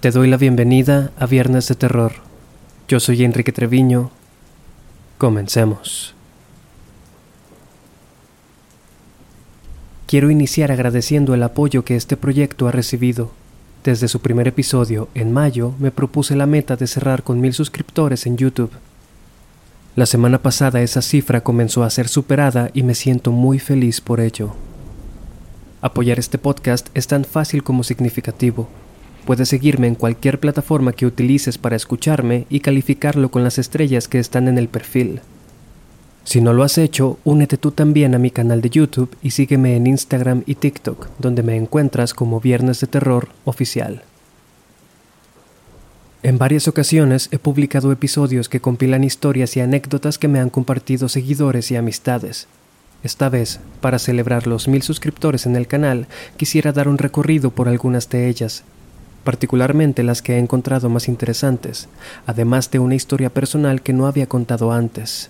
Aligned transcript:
Te 0.00 0.12
doy 0.12 0.28
la 0.28 0.36
bienvenida 0.36 1.10
a 1.18 1.26
Viernes 1.26 1.66
de 1.66 1.74
Terror. 1.74 2.12
Yo 2.86 3.00
soy 3.00 3.24
Enrique 3.24 3.50
Treviño. 3.50 4.12
Comencemos. 5.18 6.14
Quiero 10.06 10.30
iniciar 10.30 10.70
agradeciendo 10.70 11.34
el 11.34 11.42
apoyo 11.42 11.84
que 11.84 11.96
este 11.96 12.16
proyecto 12.16 12.68
ha 12.68 12.70
recibido. 12.70 13.32
Desde 13.82 14.06
su 14.06 14.20
primer 14.20 14.46
episodio, 14.46 15.08
en 15.16 15.32
mayo, 15.32 15.74
me 15.80 15.90
propuse 15.90 16.36
la 16.36 16.46
meta 16.46 16.76
de 16.76 16.86
cerrar 16.86 17.24
con 17.24 17.40
mil 17.40 17.52
suscriptores 17.52 18.24
en 18.24 18.36
YouTube. 18.36 18.70
La 19.96 20.06
semana 20.06 20.40
pasada 20.40 20.80
esa 20.80 21.02
cifra 21.02 21.40
comenzó 21.40 21.82
a 21.82 21.90
ser 21.90 22.06
superada 22.06 22.70
y 22.72 22.84
me 22.84 22.94
siento 22.94 23.32
muy 23.32 23.58
feliz 23.58 24.00
por 24.00 24.20
ello. 24.20 24.54
Apoyar 25.80 26.20
este 26.20 26.38
podcast 26.38 26.86
es 26.94 27.08
tan 27.08 27.24
fácil 27.24 27.64
como 27.64 27.82
significativo. 27.82 28.68
Puedes 29.28 29.50
seguirme 29.50 29.88
en 29.88 29.94
cualquier 29.94 30.40
plataforma 30.40 30.94
que 30.94 31.04
utilices 31.04 31.58
para 31.58 31.76
escucharme 31.76 32.46
y 32.48 32.60
calificarlo 32.60 33.30
con 33.30 33.44
las 33.44 33.58
estrellas 33.58 34.08
que 34.08 34.18
están 34.18 34.48
en 34.48 34.56
el 34.56 34.68
perfil. 34.68 35.20
Si 36.24 36.40
no 36.40 36.54
lo 36.54 36.62
has 36.62 36.78
hecho, 36.78 37.18
únete 37.24 37.58
tú 37.58 37.70
también 37.70 38.14
a 38.14 38.18
mi 38.18 38.30
canal 38.30 38.62
de 38.62 38.70
YouTube 38.70 39.14
y 39.22 39.32
sígueme 39.32 39.76
en 39.76 39.86
Instagram 39.86 40.44
y 40.46 40.54
TikTok, 40.54 41.10
donde 41.18 41.42
me 41.42 41.56
encuentras 41.56 42.14
como 42.14 42.40
Viernes 42.40 42.80
de 42.80 42.86
Terror 42.86 43.28
Oficial. 43.44 44.02
En 46.22 46.38
varias 46.38 46.66
ocasiones 46.66 47.28
he 47.30 47.38
publicado 47.38 47.92
episodios 47.92 48.48
que 48.48 48.60
compilan 48.60 49.04
historias 49.04 49.54
y 49.58 49.60
anécdotas 49.60 50.16
que 50.16 50.28
me 50.28 50.40
han 50.40 50.48
compartido 50.48 51.10
seguidores 51.10 51.70
y 51.70 51.76
amistades. 51.76 52.48
Esta 53.02 53.28
vez, 53.28 53.60
para 53.82 53.98
celebrar 53.98 54.46
los 54.46 54.68
mil 54.68 54.80
suscriptores 54.80 55.44
en 55.44 55.54
el 55.54 55.66
canal, 55.66 56.06
quisiera 56.38 56.72
dar 56.72 56.88
un 56.88 56.96
recorrido 56.96 57.50
por 57.50 57.68
algunas 57.68 58.08
de 58.08 58.26
ellas 58.30 58.64
particularmente 59.28 60.02
las 60.04 60.22
que 60.22 60.36
he 60.36 60.38
encontrado 60.38 60.88
más 60.88 61.06
interesantes, 61.06 61.90
además 62.24 62.70
de 62.70 62.78
una 62.78 62.94
historia 62.94 63.28
personal 63.28 63.82
que 63.82 63.92
no 63.92 64.06
había 64.06 64.26
contado 64.26 64.72
antes. 64.72 65.28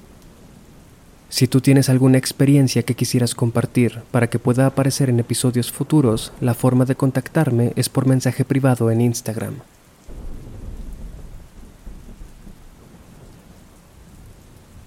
Si 1.30 1.48
tú 1.48 1.60
tienes 1.60 1.88
alguna 1.88 2.16
experiencia 2.16 2.84
que 2.84 2.94
quisieras 2.94 3.34
compartir 3.34 4.02
para 4.12 4.30
que 4.30 4.38
pueda 4.38 4.66
aparecer 4.66 5.10
en 5.10 5.18
episodios 5.18 5.72
futuros, 5.72 6.32
la 6.40 6.54
forma 6.54 6.84
de 6.84 6.94
contactarme 6.94 7.72
es 7.74 7.88
por 7.88 8.06
mensaje 8.06 8.44
privado 8.44 8.88
en 8.92 9.00
Instagram. 9.00 9.54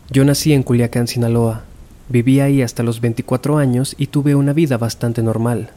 Yo 0.09 0.23
nací 0.23 0.53
en 0.53 0.63
Culiacán, 0.63 1.09
Sinaloa. 1.09 1.65
Viví 2.07 2.39
ahí 2.39 2.61
hasta 2.61 2.81
los 2.81 3.01
24 3.01 3.57
años 3.57 3.93
y 3.97 4.07
tuve 4.07 4.35
una 4.35 4.53
vida 4.53 4.77
bastante 4.77 5.21
normal. 5.21 5.71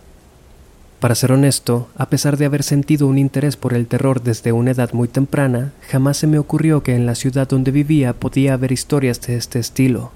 Para 1.04 1.14
ser 1.14 1.32
honesto, 1.32 1.88
a 1.98 2.08
pesar 2.08 2.38
de 2.38 2.46
haber 2.46 2.62
sentido 2.62 3.06
un 3.06 3.18
interés 3.18 3.58
por 3.58 3.74
el 3.74 3.86
terror 3.86 4.22
desde 4.22 4.52
una 4.52 4.70
edad 4.70 4.94
muy 4.94 5.06
temprana, 5.06 5.74
jamás 5.90 6.16
se 6.16 6.26
me 6.26 6.38
ocurrió 6.38 6.82
que 6.82 6.94
en 6.94 7.04
la 7.04 7.14
ciudad 7.14 7.46
donde 7.46 7.72
vivía 7.72 8.14
podía 8.14 8.54
haber 8.54 8.72
historias 8.72 9.20
de 9.20 9.36
este 9.36 9.58
estilo. 9.58 10.12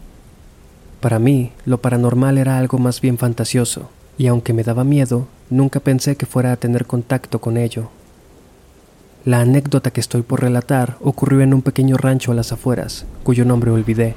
Para 1.01 1.19
mí, 1.19 1.53
lo 1.67 1.77
paranormal 1.83 2.39
era 2.39 2.57
algo 2.57 2.79
más 2.79 3.03
bien 3.03 3.19
fantasioso, 3.19 3.91
y 4.17 4.29
aunque 4.29 4.55
me 4.55 4.65
daba 4.65 4.83
miedo, 4.83 5.29
nunca 5.51 5.79
pensé 5.79 6.17
que 6.17 6.25
fuera 6.25 6.53
a 6.53 6.57
tener 6.57 6.87
contacto 6.87 7.39
con 7.39 7.59
ello. 7.59 7.91
La 9.27 9.43
anécdota 9.43 9.91
que 9.91 10.01
estoy 10.01 10.23
por 10.23 10.41
relatar 10.41 10.97
ocurrió 11.03 11.43
en 11.43 11.53
un 11.53 11.61
pequeño 11.61 11.99
rancho 11.99 12.33
a 12.33 12.35
las 12.35 12.51
afueras, 12.51 13.05
cuyo 13.25 13.45
nombre 13.45 13.71
olvidé, 13.71 14.15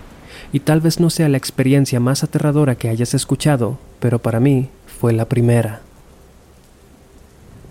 y 0.53 0.61
tal 0.61 0.80
vez 0.80 1.02
no 1.02 1.09
sea 1.09 1.27
la 1.27 1.36
experiencia 1.36 1.99
más 1.99 2.23
aterradora 2.23 2.75
que 2.75 2.88
hayas 2.88 3.14
escuchado, 3.14 3.77
pero 3.99 4.19
para 4.19 4.39
mí 4.39 4.69
fue 5.02 5.11
la 5.11 5.25
primera. 5.25 5.81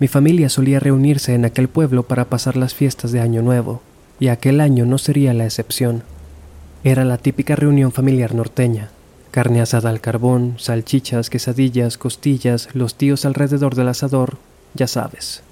Mi 0.01 0.07
familia 0.07 0.49
solía 0.49 0.79
reunirse 0.79 1.35
en 1.35 1.45
aquel 1.45 1.67
pueblo 1.67 2.01
para 2.01 2.25
pasar 2.25 2.57
las 2.57 2.73
fiestas 2.73 3.11
de 3.11 3.19
Año 3.19 3.43
Nuevo, 3.43 3.83
y 4.19 4.29
aquel 4.29 4.59
año 4.59 4.83
no 4.87 4.97
sería 4.97 5.31
la 5.35 5.45
excepción. 5.45 6.01
Era 6.83 7.05
la 7.05 7.19
típica 7.19 7.55
reunión 7.55 7.91
familiar 7.91 8.33
norteña. 8.33 8.89
Carne 9.29 9.61
asada 9.61 9.91
al 9.91 10.01
carbón, 10.01 10.55
salchichas, 10.57 11.29
quesadillas, 11.29 11.99
costillas, 11.99 12.69
los 12.73 12.95
tíos 12.95 13.25
alrededor 13.25 13.75
del 13.75 13.89
asador, 13.89 14.37
ya 14.73 14.87
sabes. 14.87 15.43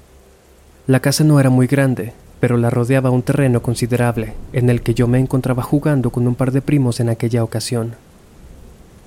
La 0.88 1.00
casa 1.00 1.24
no 1.24 1.40
era 1.40 1.52
muy 1.52 1.68
grande, 1.68 2.14
pero 2.40 2.58
la 2.58 2.72
rodeaba 2.72 3.12
un 3.12 3.22
terreno 3.22 3.62
considerable, 3.62 4.34
en 4.52 4.72
el 4.72 4.82
que 4.82 4.96
yo 4.96 5.08
me 5.08 5.20
encontraba 5.20 5.62
jugando 5.62 6.10
con 6.10 6.28
un 6.28 6.34
par 6.34 6.52
de 6.52 6.64
primos 6.64 7.00
en 7.00 7.10
aquella 7.10 7.44
ocasión. 7.44 7.94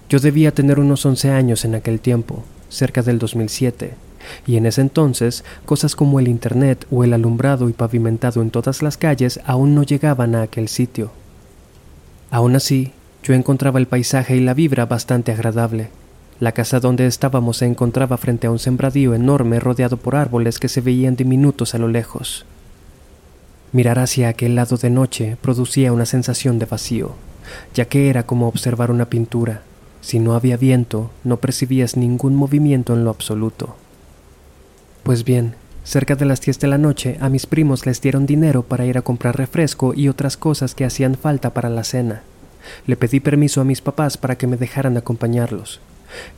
Yo 0.09 0.21
debía 0.21 0.55
tener 0.55 0.79
unos 0.79 1.05
11 1.05 1.31
años 1.31 1.65
en 1.65 1.75
aquel 1.75 1.99
tiempo, 1.99 2.45
cerca 2.69 3.03
del 3.03 3.19
2007, 3.19 3.95
y 4.47 4.57
en 4.57 4.67
ese 4.67 4.81
entonces 4.81 5.45
cosas 5.65 5.97
como 5.97 6.21
el 6.21 6.29
Internet 6.29 6.87
o 6.91 7.05
el 7.05 7.13
alumbrado 7.13 7.69
y 7.69 7.73
pavimentado 7.73 8.43
en 8.43 8.51
todas 8.51 8.83
las 8.83 8.97
calles 8.97 9.41
aún 9.45 9.75
no 9.75 9.83
llegaban 9.83 10.35
a 10.35 10.43
aquel 10.43 10.69
sitio. 10.69 11.11
Aún 12.31 12.57
así, 12.57 12.93
yo 13.23 13.35
encontraba 13.35 13.79
el 13.79 13.87
paisaje 13.87 14.37
y 14.37 14.41
la 14.41 14.55
vibra 14.55 14.87
bastante 14.87 15.33
agradable. 15.33 15.91
La 16.41 16.53
casa 16.53 16.81
donde 16.81 17.07
estábamos 17.07 17.59
se 17.59 17.67
encontraba 17.67 18.17
frente 18.17 18.49
a 18.49 18.51
un 18.51 18.59
sembradío 18.59 19.15
enorme 19.15 19.61
rodeado 19.61 19.97
por 19.97 20.17
árboles 20.17 20.59
que 20.59 20.69
se 20.69 20.81
veían 20.81 21.15
diminutos 21.15 21.75
a 21.75 21.79
lo 21.79 21.87
lejos. 21.87 22.45
Mirar 23.71 24.01
hacia 24.01 24.29
aquel 24.29 24.55
lado 24.55 24.77
de 24.77 24.91
noche 24.91 25.37
producía 25.41 25.93
una 25.93 26.05
sensación 26.05 26.59
de 26.59 26.67
vacío, 26.67 27.15
ya 27.75 27.85
que 27.85 28.11
era 28.11 28.25
como 28.25 28.49
observar 28.49 28.91
una 28.91 29.07
pintura. 29.07 29.63
Si 30.01 30.19
no 30.19 30.35
había 30.35 30.57
viento, 30.57 31.11
no 31.23 31.37
percibías 31.37 31.97
ningún 31.97 32.35
movimiento 32.35 32.93
en 32.93 33.05
lo 33.05 33.11
absoluto. 33.11 33.77
Pues 35.03 35.25
bien, 35.25 35.57
cerca 35.83 36.15
de 36.15 36.25
las 36.25 36.41
10 36.41 36.61
de 36.61 36.69
la 36.69 36.79
noche 36.79 37.17
a 37.21 37.29
mis 37.29 37.47
primos 37.47 37.87
les 37.87 38.01
dieron 38.01 38.25
dinero 38.25 38.63
para 38.63 38.87
ir 38.87 38.99
a 38.99 39.03
comprar 39.03 39.37
refresco 39.37 39.95
y 39.95 40.09
otras 40.09 40.37
cosas 40.37 40.77
que 40.77 40.85
hacían 40.85 41.17
falta 41.17 41.53
para 41.53 41.69
la 41.69 41.83
cena. 41.83 42.23
Le 42.87 42.97
pedí 42.97 43.19
permiso 43.19 43.61
a 43.61 43.65
mis 43.65 43.81
papás 43.81 44.17
para 44.17 44.39
que 44.39 44.47
me 44.47 44.57
dejaran 44.57 44.97
acompañarlos. 44.97 45.81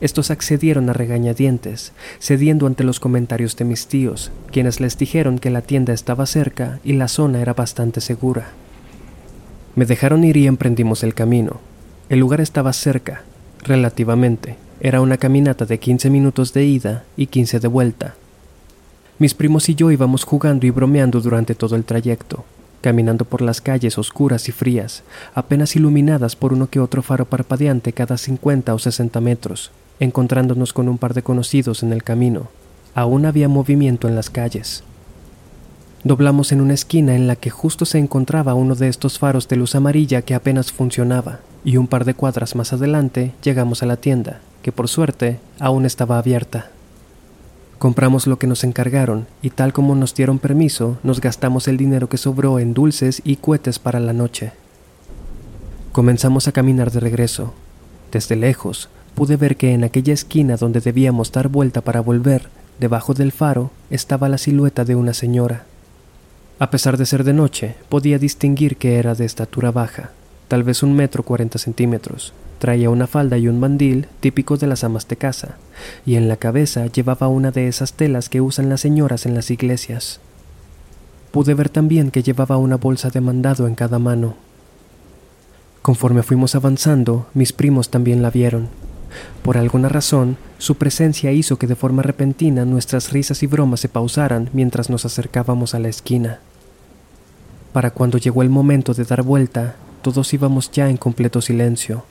Estos 0.01 0.31
accedieron 0.31 0.89
a 0.89 0.93
regañadientes, 0.93 1.91
cediendo 2.19 2.65
ante 2.65 2.83
los 2.83 2.99
comentarios 2.99 3.55
de 3.55 3.65
mis 3.65 3.85
tíos, 3.85 4.31
quienes 4.51 4.79
les 4.79 4.97
dijeron 4.97 5.37
que 5.37 5.51
la 5.51 5.61
tienda 5.61 5.93
estaba 5.93 6.25
cerca 6.25 6.79
y 6.83 6.93
la 6.93 7.07
zona 7.07 7.41
era 7.41 7.53
bastante 7.53 8.01
segura. 8.01 8.47
Me 9.75 9.85
dejaron 9.85 10.23
ir 10.23 10.37
y 10.37 10.47
emprendimos 10.47 11.03
el 11.03 11.13
camino. 11.13 11.59
El 12.09 12.19
lugar 12.19 12.41
estaba 12.41 12.73
cerca, 12.73 13.21
relativamente. 13.63 14.55
Era 14.79 15.01
una 15.01 15.17
caminata 15.17 15.65
de 15.65 15.77
15 15.77 16.09
minutos 16.09 16.53
de 16.53 16.65
ida 16.65 17.03
y 17.17 17.27
15 17.27 17.59
de 17.59 17.67
vuelta, 17.67 18.15
mis 19.17 19.33
primos 19.33 19.69
y 19.69 19.75
yo 19.75 19.91
íbamos 19.91 20.25
jugando 20.25 20.65
y 20.65 20.71
bromeando 20.71 21.21
durante 21.21 21.55
todo 21.55 21.75
el 21.75 21.85
trayecto, 21.85 22.43
caminando 22.81 23.23
por 23.23 23.41
las 23.41 23.61
calles 23.61 23.97
oscuras 23.97 24.49
y 24.49 24.51
frías, 24.51 25.03
apenas 25.33 25.75
iluminadas 25.75 26.35
por 26.35 26.51
uno 26.51 26.69
que 26.69 26.79
otro 26.79 27.01
faro 27.01 27.25
parpadeante 27.25 27.93
cada 27.93 28.17
50 28.17 28.73
o 28.73 28.79
60 28.79 29.21
metros, 29.21 29.71
encontrándonos 29.99 30.73
con 30.73 30.89
un 30.89 30.97
par 30.97 31.13
de 31.13 31.23
conocidos 31.23 31.81
en 31.81 31.93
el 31.93 32.03
camino. 32.03 32.49
Aún 32.93 33.25
había 33.25 33.47
movimiento 33.47 34.07
en 34.07 34.15
las 34.15 34.29
calles. 34.29 34.83
Doblamos 36.03 36.51
en 36.51 36.61
una 36.61 36.73
esquina 36.73 37.15
en 37.15 37.25
la 37.25 37.35
que 37.35 37.49
justo 37.49 37.85
se 37.85 37.97
encontraba 37.97 38.53
uno 38.53 38.75
de 38.75 38.89
estos 38.89 39.17
faros 39.17 39.47
de 39.47 39.55
luz 39.55 39.75
amarilla 39.75 40.21
que 40.21 40.35
apenas 40.35 40.71
funcionaba, 40.71 41.39
y 41.63 41.77
un 41.77 41.87
par 41.87 42.05
de 42.05 42.13
cuadras 42.13 42.55
más 42.55 42.73
adelante 42.73 43.33
llegamos 43.43 43.81
a 43.81 43.85
la 43.85 43.97
tienda, 43.97 44.41
que 44.61 44.71
por 44.71 44.87
suerte 44.87 45.39
aún 45.59 45.85
estaba 45.85 46.19
abierta. 46.19 46.69
Compramos 47.79 48.25
lo 48.25 48.39
que 48.39 48.47
nos 48.47 48.63
encargaron 48.63 49.27
y 49.41 49.49
tal 49.49 49.73
como 49.73 49.95
nos 49.95 50.15
dieron 50.15 50.39
permiso, 50.39 50.97
nos 51.03 51.19
gastamos 51.19 51.67
el 51.67 51.77
dinero 51.77 52.07
que 52.07 52.17
sobró 52.17 52.59
en 52.59 52.73
dulces 52.73 53.21
y 53.25 53.35
cohetes 53.35 53.79
para 53.79 53.99
la 53.99 54.13
noche. 54.13 54.53
Comenzamos 55.91 56.47
a 56.47 56.51
caminar 56.51 56.91
de 56.91 57.01
regreso. 57.01 57.53
Desde 58.11 58.35
lejos, 58.35 58.89
pude 59.13 59.35
ver 59.35 59.57
que 59.57 59.73
en 59.73 59.83
aquella 59.83 60.13
esquina 60.13 60.55
donde 60.55 60.79
debíamos 60.79 61.31
dar 61.31 61.49
vuelta 61.49 61.81
para 61.81 61.99
volver, 61.99 62.49
debajo 62.79 63.13
del 63.13 63.31
faro, 63.31 63.71
estaba 63.89 64.29
la 64.29 64.37
silueta 64.37 64.85
de 64.85 64.95
una 64.95 65.13
señora. 65.13 65.65
A 66.59 66.69
pesar 66.69 66.97
de 66.97 67.05
ser 67.05 67.25
de 67.25 67.33
noche, 67.33 67.75
podía 67.89 68.17
distinguir 68.17 68.77
que 68.77 68.97
era 68.97 69.15
de 69.15 69.25
estatura 69.25 69.71
baja, 69.71 70.11
tal 70.47 70.63
vez 70.63 70.83
un 70.83 70.95
metro 70.95 71.23
cuarenta 71.23 71.59
centímetros, 71.59 72.33
Traía 72.59 72.89
una 72.89 73.05
falda 73.05 73.37
y 73.37 73.47
un 73.47 73.59
mandil 73.59 74.07
típico 74.21 74.57
de 74.57 74.67
las 74.67 74.83
amas 74.83 75.07
de 75.07 75.17
casa, 75.17 75.57
y 76.05 76.15
en 76.15 76.27
la 76.27 76.37
cabeza 76.37 76.87
llevaba 76.87 77.27
una 77.27 77.51
de 77.51 77.67
esas 77.67 77.93
telas 77.93 78.29
que 78.29 78.41
usan 78.41 78.69
las 78.69 78.81
señoras 78.81 79.25
en 79.25 79.35
las 79.35 79.51
iglesias. 79.51 80.19
Pude 81.31 81.53
ver 81.53 81.69
también 81.69 82.11
que 82.11 82.23
llevaba 82.23 82.57
una 82.57 82.77
bolsa 82.77 83.09
de 83.09 83.19
mandado 83.19 83.67
en 83.67 83.75
cada 83.75 83.99
mano. 83.99 84.35
Conforme 85.81 86.23
fuimos 86.23 86.55
avanzando, 86.55 87.27
mis 87.33 87.51
primos 87.51 87.89
también 87.89 88.21
la 88.21 88.31
vieron. 88.31 88.69
Por 89.43 89.57
alguna 89.57 89.89
razón, 89.89 90.37
su 90.57 90.75
presencia 90.75 91.31
hizo 91.31 91.57
que 91.57 91.67
de 91.67 91.75
forma 91.75 92.01
repentina 92.01 92.65
nuestras 92.65 93.11
risas 93.11 93.43
y 93.43 93.47
bromas 93.47 93.81
se 93.81 93.89
pausaran 93.89 94.49
mientras 94.53 94.89
nos 94.89 95.05
acercábamos 95.05 95.75
a 95.75 95.79
la 95.79 95.89
esquina. 95.89 96.39
Para 97.73 97.91
cuando 97.91 98.17
llegó 98.17 98.41
el 98.41 98.49
momento 98.49 98.93
de 98.93 99.03
dar 99.03 99.21
vuelta, 99.21 99.75
todos 100.05 100.31
íbamos 100.35 100.69
ya 100.69 100.87
en 100.87 100.97
completo 100.97 101.41
silencio. 101.41 102.03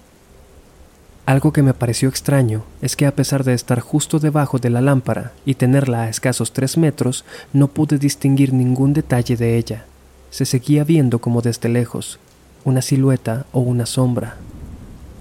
Algo 1.26 1.52
que 1.52 1.62
me 1.62 1.74
pareció 1.74 2.08
extraño 2.08 2.64
es 2.82 2.96
que 2.96 3.06
a 3.06 3.14
pesar 3.14 3.44
de 3.44 3.54
estar 3.54 3.78
justo 3.78 4.18
debajo 4.18 4.58
de 4.58 4.68
la 4.68 4.80
lámpara 4.80 5.30
y 5.46 5.54
tenerla 5.54 6.02
a 6.02 6.08
escasos 6.08 6.52
tres 6.52 6.76
metros, 6.76 7.24
no 7.52 7.68
pude 7.68 7.98
distinguir 7.98 8.52
ningún 8.52 8.94
detalle 8.94 9.36
de 9.36 9.56
ella. 9.56 9.84
Se 10.30 10.44
seguía 10.44 10.82
viendo 10.82 11.20
como 11.20 11.40
desde 11.40 11.68
lejos, 11.68 12.18
una 12.64 12.82
silueta 12.82 13.46
o 13.52 13.60
una 13.60 13.86
sombra. 13.86 14.38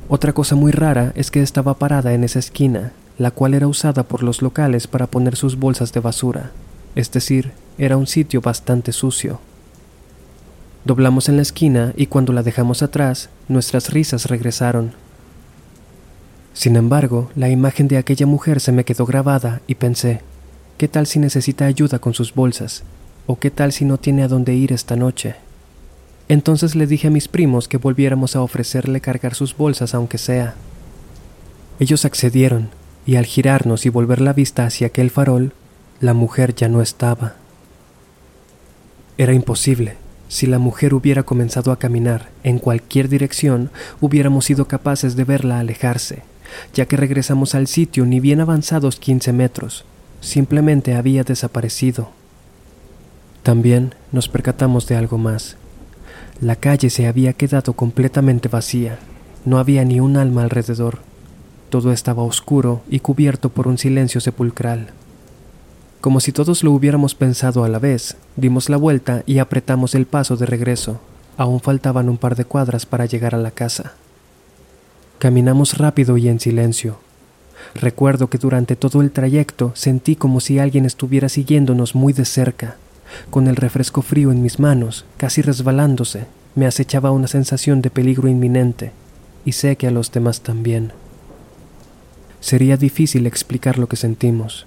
Otra 0.10 0.34
cosa 0.34 0.56
muy 0.56 0.72
rara 0.72 1.12
es 1.14 1.30
que 1.30 1.44
estaba 1.44 1.76
parada 1.76 2.16
en 2.16 2.24
esa 2.24 2.40
esquina, 2.40 2.94
la 3.20 3.30
cual 3.30 3.54
era 3.54 3.68
usada 3.68 4.02
por 4.02 4.24
los 4.24 4.42
locales 4.42 4.88
para 4.88 5.06
poner 5.06 5.36
sus 5.36 5.60
bolsas 5.60 5.94
de 5.94 6.00
basura, 6.00 6.50
es 6.96 7.12
decir, 7.12 7.52
era 7.78 7.98
un 7.98 8.08
sitio 8.08 8.42
bastante 8.42 8.94
sucio. 8.94 9.40
Doblamos 10.86 11.30
en 11.30 11.38
la 11.38 11.42
esquina 11.42 11.94
y 11.96 12.08
cuando 12.08 12.34
la 12.34 12.44
dejamos 12.44 12.84
atrás, 12.84 13.30
nuestras 13.48 13.92
risas 13.92 14.26
regresaron. 14.26 14.92
Sin 16.54 16.76
embargo, 16.76 17.32
la 17.36 17.50
imagen 17.50 17.88
de 17.88 17.98
aquella 17.98 18.26
mujer 18.26 18.60
se 18.60 18.74
me 18.74 18.84
quedó 18.84 19.06
grabada 19.06 19.62
y 19.66 19.76
pensé, 19.76 20.22
¿qué 20.78 20.90
tal 20.90 21.08
si 21.08 21.20
necesita 21.20 21.66
ayuda 21.66 22.00
con 22.00 22.14
sus 22.14 22.34
bolsas? 22.34 22.84
¿O 23.28 23.40
qué 23.40 23.50
tal 23.50 23.72
si 23.72 23.86
no 23.86 23.98
tiene 23.98 24.24
a 24.24 24.28
dónde 24.28 24.54
ir 24.54 24.74
esta 24.74 24.98
noche? 24.98 25.36
Entonces 26.28 26.76
le 26.76 26.86
dije 26.86 27.08
a 27.08 27.12
mis 27.12 27.30
primos 27.30 27.68
que 27.70 27.78
volviéramos 27.78 28.36
a 28.36 28.42
ofrecerle 28.42 29.00
cargar 29.00 29.36
sus 29.36 29.56
bolsas 29.56 29.94
aunque 29.94 30.18
sea. 30.18 30.56
Ellos 31.80 32.04
accedieron, 32.04 32.70
y 33.06 33.16
al 33.16 33.26
girarnos 33.26 33.86
y 33.86 33.90
volver 33.90 34.20
la 34.22 34.34
vista 34.34 34.66
hacia 34.66 34.88
aquel 34.88 35.10
farol, 35.10 35.54
la 36.02 36.14
mujer 36.14 36.54
ya 36.56 36.68
no 36.68 36.82
estaba. 36.82 37.36
Era 39.18 39.34
imposible. 39.34 40.03
Si 40.30 40.48
la 40.48 40.60
mujer 40.60 40.94
hubiera 40.94 41.24
comenzado 41.24 41.72
a 41.72 41.80
caminar 41.80 42.30
en 42.44 42.60
cualquier 42.60 43.10
dirección, 43.10 43.70
hubiéramos 44.02 44.46
sido 44.46 44.68
capaces 44.68 45.16
de 45.16 45.24
verla 45.24 45.60
alejarse, 45.60 46.24
ya 46.74 46.86
que 46.86 46.98
regresamos 46.98 47.56
al 47.56 47.68
sitio 47.68 48.06
ni 48.06 48.20
bien 48.20 48.42
avanzados 48.42 48.98
15 48.98 49.34
metros. 49.34 49.86
Simplemente 50.22 50.96
había 50.96 51.24
desaparecido. 51.24 52.10
También 53.44 53.94
nos 54.12 54.30
percatamos 54.30 54.88
de 54.88 54.96
algo 54.96 55.18
más. 55.18 55.58
La 56.40 56.56
calle 56.56 56.90
se 56.90 57.08
había 57.08 57.34
quedado 57.34 57.74
completamente 57.74 58.48
vacía. 58.48 58.98
No 59.46 59.60
había 59.60 59.84
ni 59.84 60.00
un 60.00 60.18
alma 60.18 60.44
alrededor. 60.44 61.00
Todo 61.70 61.92
estaba 61.92 62.24
oscuro 62.24 62.82
y 62.90 63.00
cubierto 63.00 63.50
por 63.50 63.68
un 63.68 63.78
silencio 63.78 64.22
sepulcral. 64.22 64.92
Como 66.04 66.20
si 66.20 66.34
todos 66.34 66.66
lo 66.66 66.74
hubiéramos 66.74 67.16
pensado 67.16 67.64
a 67.64 67.70
la 67.70 67.80
vez, 67.80 68.18
dimos 68.36 68.68
la 68.68 68.76
vuelta 68.76 69.24
y 69.26 69.40
apretamos 69.40 69.96
el 69.96 70.06
paso 70.06 70.36
de 70.36 70.46
regreso. 70.46 71.00
Aún 71.38 71.62
faltaban 71.62 72.10
un 72.10 72.18
par 72.18 72.36
de 72.36 72.44
cuadras 72.44 72.86
para 72.86 73.06
llegar 73.06 73.34
a 73.34 73.38
la 73.38 73.52
casa. 73.52 73.94
Caminamos 75.18 75.78
rápido 75.78 76.18
y 76.18 76.28
en 76.28 76.42
silencio. 76.42 76.98
Recuerdo 77.74 78.30
que 78.30 78.38
durante 78.38 78.76
todo 78.76 79.00
el 79.00 79.12
trayecto 79.12 79.72
sentí 79.76 80.18
como 80.18 80.42
si 80.42 80.60
alguien 80.60 80.84
estuviera 80.84 81.30
siguiéndonos 81.30 81.96
muy 81.96 82.12
de 82.12 82.26
cerca. 82.26 82.76
Con 83.30 83.48
el 83.48 83.56
refresco 83.56 84.02
frío 84.02 84.34
en 84.34 84.42
mis 84.44 84.60
manos, 84.60 85.06
casi 85.16 85.42
resbalándose, 85.42 86.26
me 86.54 86.66
acechaba 86.66 87.12
una 87.12 87.28
sensación 87.30 87.82
de 87.82 87.92
peligro 87.92 88.28
inminente, 88.28 88.92
y 89.46 89.54
sé 89.54 89.78
que 89.78 89.88
a 89.88 89.92
los 89.92 90.12
demás 90.12 90.42
también. 90.42 90.92
Sería 92.42 92.76
difícil 92.76 93.26
explicar 93.26 93.80
lo 93.80 93.88
que 93.88 93.96
sentimos, 93.96 94.66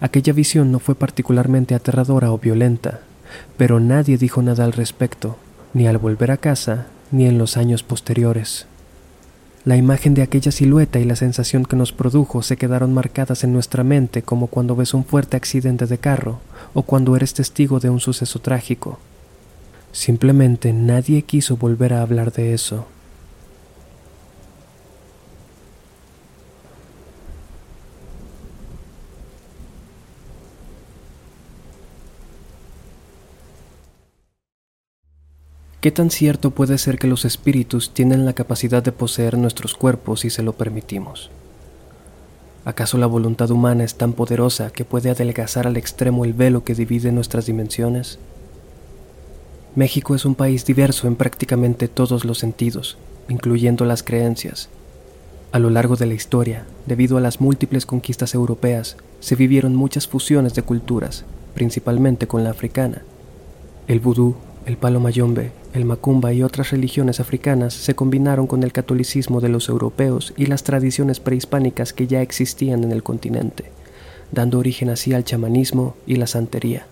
Aquella 0.00 0.32
visión 0.32 0.70
no 0.70 0.78
fue 0.78 0.94
particularmente 0.94 1.74
aterradora 1.74 2.30
o 2.30 2.38
violenta, 2.38 3.00
pero 3.56 3.80
nadie 3.80 4.16
dijo 4.16 4.42
nada 4.42 4.64
al 4.64 4.72
respecto, 4.72 5.36
ni 5.74 5.86
al 5.86 5.98
volver 5.98 6.30
a 6.30 6.36
casa, 6.36 6.86
ni 7.10 7.26
en 7.26 7.38
los 7.38 7.56
años 7.56 7.82
posteriores. 7.82 8.66
La 9.64 9.76
imagen 9.76 10.14
de 10.14 10.22
aquella 10.22 10.52
silueta 10.52 10.98
y 10.98 11.04
la 11.04 11.16
sensación 11.16 11.64
que 11.64 11.76
nos 11.76 11.92
produjo 11.92 12.42
se 12.42 12.56
quedaron 12.56 12.94
marcadas 12.94 13.44
en 13.44 13.52
nuestra 13.52 13.84
mente 13.84 14.22
como 14.22 14.46
cuando 14.46 14.76
ves 14.76 14.94
un 14.94 15.04
fuerte 15.04 15.36
accidente 15.36 15.86
de 15.86 15.98
carro 15.98 16.38
o 16.74 16.82
cuando 16.82 17.16
eres 17.16 17.34
testigo 17.34 17.80
de 17.80 17.90
un 17.90 18.00
suceso 18.00 18.38
trágico. 18.40 18.98
Simplemente 19.92 20.72
nadie 20.72 21.22
quiso 21.22 21.56
volver 21.56 21.92
a 21.92 22.02
hablar 22.02 22.32
de 22.32 22.54
eso. 22.54 22.86
¿Qué 35.80 35.92
tan 35.92 36.10
cierto 36.10 36.50
puede 36.50 36.76
ser 36.76 36.98
que 36.98 37.06
los 37.06 37.24
espíritus 37.24 37.94
tienen 37.94 38.24
la 38.24 38.32
capacidad 38.32 38.82
de 38.82 38.90
poseer 38.90 39.38
nuestros 39.38 39.74
cuerpos 39.74 40.20
si 40.20 40.30
se 40.30 40.42
lo 40.42 40.54
permitimos? 40.54 41.30
¿Acaso 42.64 42.98
la 42.98 43.06
voluntad 43.06 43.48
humana 43.52 43.84
es 43.84 43.94
tan 43.94 44.12
poderosa 44.12 44.70
que 44.70 44.84
puede 44.84 45.08
adelgazar 45.10 45.68
al 45.68 45.76
extremo 45.76 46.24
el 46.24 46.32
velo 46.32 46.64
que 46.64 46.74
divide 46.74 47.12
nuestras 47.12 47.46
dimensiones? 47.46 48.18
México 49.76 50.16
es 50.16 50.24
un 50.24 50.34
país 50.34 50.66
diverso 50.66 51.06
en 51.06 51.14
prácticamente 51.14 51.86
todos 51.86 52.24
los 52.24 52.38
sentidos, 52.38 52.98
incluyendo 53.28 53.84
las 53.84 54.02
creencias. 54.02 54.70
A 55.52 55.60
lo 55.60 55.70
largo 55.70 55.94
de 55.94 56.06
la 56.06 56.14
historia, 56.14 56.66
debido 56.86 57.18
a 57.18 57.20
las 57.20 57.40
múltiples 57.40 57.86
conquistas 57.86 58.34
europeas, 58.34 58.96
se 59.20 59.36
vivieron 59.36 59.76
muchas 59.76 60.08
fusiones 60.08 60.54
de 60.54 60.62
culturas, 60.62 61.24
principalmente 61.54 62.26
con 62.26 62.42
la 62.42 62.50
africana. 62.50 63.02
El 63.86 64.00
vudú, 64.00 64.34
el 64.68 64.76
palo 64.76 65.00
mayombe, 65.00 65.50
el 65.72 65.86
macumba 65.86 66.34
y 66.34 66.42
otras 66.42 66.72
religiones 66.72 67.20
africanas 67.20 67.72
se 67.72 67.94
combinaron 67.94 68.46
con 68.46 68.62
el 68.62 68.70
catolicismo 68.70 69.40
de 69.40 69.48
los 69.48 69.70
europeos 69.70 70.34
y 70.36 70.44
las 70.44 70.62
tradiciones 70.62 71.20
prehispánicas 71.20 71.94
que 71.94 72.06
ya 72.06 72.20
existían 72.20 72.84
en 72.84 72.92
el 72.92 73.02
continente, 73.02 73.72
dando 74.30 74.58
origen 74.58 74.90
así 74.90 75.14
al 75.14 75.24
chamanismo 75.24 75.96
y 76.06 76.16
la 76.16 76.26
santería. 76.26 76.86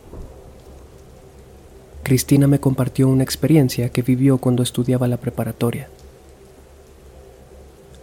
Cristina 2.03 2.47
me 2.47 2.61
compartió 2.61 3.09
una 3.09 3.25
experiencia 3.25 3.91
que 3.91 4.01
vivió 4.01 4.39
cuando 4.39 4.63
estudiaba 4.63 5.07
la 5.07 5.19
preparatoria. 5.19 5.91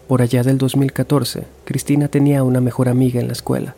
Por 0.07 0.21
allá 0.21 0.43
del 0.43 0.59
2014, 0.59 1.45
Cristina 1.65 2.09
tenía 2.09 2.43
una 2.43 2.61
mejor 2.61 2.89
amiga 2.89 3.19
en 3.19 3.25
la 3.25 3.33
escuela. 3.33 3.75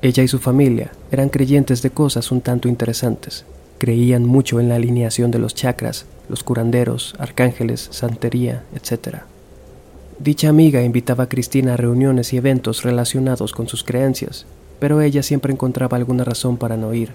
Ella 0.00 0.22
y 0.22 0.28
su 0.28 0.38
familia 0.38 0.92
eran 1.10 1.28
creyentes 1.28 1.82
de 1.82 1.90
cosas 1.90 2.32
un 2.32 2.40
tanto 2.40 2.68
interesantes, 2.68 3.44
Creían 3.78 4.24
mucho 4.24 4.60
en 4.60 4.68
la 4.68 4.76
alineación 4.76 5.30
de 5.30 5.38
los 5.38 5.54
chakras, 5.54 6.06
los 6.28 6.42
curanderos, 6.42 7.14
arcángeles, 7.18 7.88
santería, 7.90 8.64
etc. 8.74 9.18
Dicha 10.18 10.48
amiga 10.48 10.82
invitaba 10.82 11.24
a 11.24 11.28
Cristina 11.28 11.74
a 11.74 11.76
reuniones 11.76 12.32
y 12.32 12.38
eventos 12.38 12.82
relacionados 12.82 13.52
con 13.52 13.68
sus 13.68 13.84
creencias, 13.84 14.46
pero 14.78 15.00
ella 15.00 15.22
siempre 15.22 15.52
encontraba 15.52 15.96
alguna 15.96 16.24
razón 16.24 16.56
para 16.56 16.76
no 16.76 16.94
ir, 16.94 17.10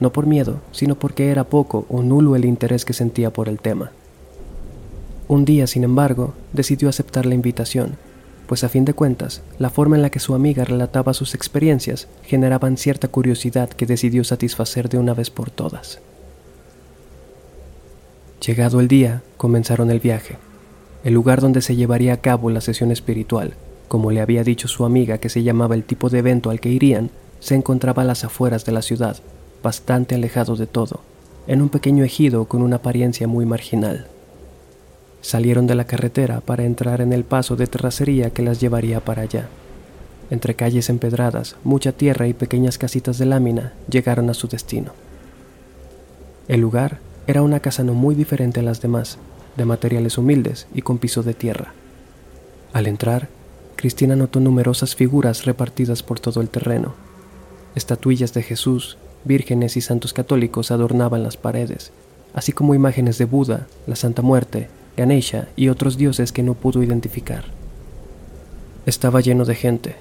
no 0.00 0.12
por 0.12 0.26
miedo, 0.26 0.60
sino 0.72 0.96
porque 0.96 1.30
era 1.30 1.44
poco 1.44 1.86
o 1.88 2.02
nulo 2.02 2.34
el 2.36 2.44
interés 2.44 2.84
que 2.84 2.92
sentía 2.92 3.32
por 3.32 3.48
el 3.48 3.58
tema. 3.58 3.92
Un 5.28 5.44
día, 5.44 5.66
sin 5.66 5.84
embargo, 5.84 6.34
decidió 6.52 6.88
aceptar 6.88 7.26
la 7.26 7.34
invitación 7.34 7.96
pues 8.46 8.64
a 8.64 8.68
fin 8.68 8.84
de 8.84 8.94
cuentas, 8.94 9.42
la 9.58 9.70
forma 9.70 9.96
en 9.96 10.02
la 10.02 10.10
que 10.10 10.18
su 10.20 10.34
amiga 10.34 10.64
relataba 10.64 11.14
sus 11.14 11.34
experiencias 11.34 12.08
generaban 12.24 12.76
cierta 12.76 13.08
curiosidad 13.08 13.70
que 13.70 13.86
decidió 13.86 14.24
satisfacer 14.24 14.88
de 14.88 14.98
una 14.98 15.14
vez 15.14 15.30
por 15.30 15.50
todas. 15.50 16.00
Llegado 18.44 18.80
el 18.80 18.88
día, 18.88 19.22
comenzaron 19.36 19.90
el 19.90 20.00
viaje, 20.00 20.36
el 21.04 21.14
lugar 21.14 21.40
donde 21.40 21.62
se 21.62 21.76
llevaría 21.76 22.12
a 22.12 22.20
cabo 22.20 22.50
la 22.50 22.60
sesión 22.60 22.90
espiritual, 22.90 23.54
como 23.88 24.10
le 24.10 24.20
había 24.20 24.44
dicho 24.44 24.68
su 24.68 24.84
amiga 24.84 25.18
que 25.18 25.28
se 25.28 25.42
llamaba 25.42 25.74
el 25.74 25.84
tipo 25.84 26.08
de 26.08 26.18
evento 26.18 26.50
al 26.50 26.60
que 26.60 26.68
irían, 26.68 27.10
se 27.40 27.54
encontraba 27.54 28.02
a 28.02 28.06
las 28.06 28.24
afueras 28.24 28.64
de 28.64 28.72
la 28.72 28.82
ciudad, 28.82 29.18
bastante 29.62 30.14
alejado 30.14 30.56
de 30.56 30.66
todo, 30.66 31.00
en 31.46 31.62
un 31.62 31.68
pequeño 31.68 32.04
ejido 32.04 32.46
con 32.46 32.62
una 32.62 32.76
apariencia 32.76 33.26
muy 33.26 33.46
marginal. 33.46 34.06
Salieron 35.22 35.68
de 35.68 35.76
la 35.76 35.84
carretera 35.84 36.40
para 36.40 36.64
entrar 36.64 37.00
en 37.00 37.12
el 37.12 37.22
paso 37.22 37.54
de 37.54 37.68
terracería 37.68 38.30
que 38.30 38.42
las 38.42 38.60
llevaría 38.60 38.98
para 38.98 39.22
allá. 39.22 39.46
Entre 40.30 40.54
calles 40.54 40.90
empedradas, 40.90 41.54
mucha 41.62 41.92
tierra 41.92 42.26
y 42.26 42.34
pequeñas 42.34 42.76
casitas 42.76 43.18
de 43.18 43.26
lámina 43.26 43.72
llegaron 43.88 44.28
a 44.30 44.34
su 44.34 44.48
destino. 44.48 44.92
El 46.48 46.60
lugar 46.60 46.98
era 47.28 47.42
una 47.42 47.60
casa 47.60 47.84
no 47.84 47.94
muy 47.94 48.16
diferente 48.16 48.60
a 48.60 48.62
las 48.64 48.82
demás, 48.82 49.18
de 49.56 49.64
materiales 49.64 50.18
humildes 50.18 50.66
y 50.74 50.82
con 50.82 50.98
piso 50.98 51.22
de 51.22 51.34
tierra. 51.34 51.72
Al 52.72 52.88
entrar, 52.88 53.28
Cristina 53.76 54.16
notó 54.16 54.40
numerosas 54.40 54.96
figuras 54.96 55.44
repartidas 55.44 56.02
por 56.02 56.18
todo 56.18 56.40
el 56.40 56.48
terreno. 56.48 56.94
Estatuillas 57.76 58.34
de 58.34 58.42
Jesús, 58.42 58.98
vírgenes 59.24 59.76
y 59.76 59.82
santos 59.82 60.12
católicos 60.12 60.72
adornaban 60.72 61.22
las 61.22 61.36
paredes, 61.36 61.92
así 62.34 62.50
como 62.50 62.74
imágenes 62.74 63.18
de 63.18 63.24
Buda, 63.24 63.68
la 63.86 63.94
Santa 63.94 64.22
Muerte 64.22 64.68
Ganesha 64.96 65.48
y 65.56 65.68
otros 65.68 65.96
dioses 65.96 66.32
que 66.32 66.42
no 66.42 66.54
pudo 66.54 66.82
identificar. 66.82 67.44
Estaba 68.84 69.20
lleno 69.20 69.44
de 69.44 69.54
gente. 69.54 69.96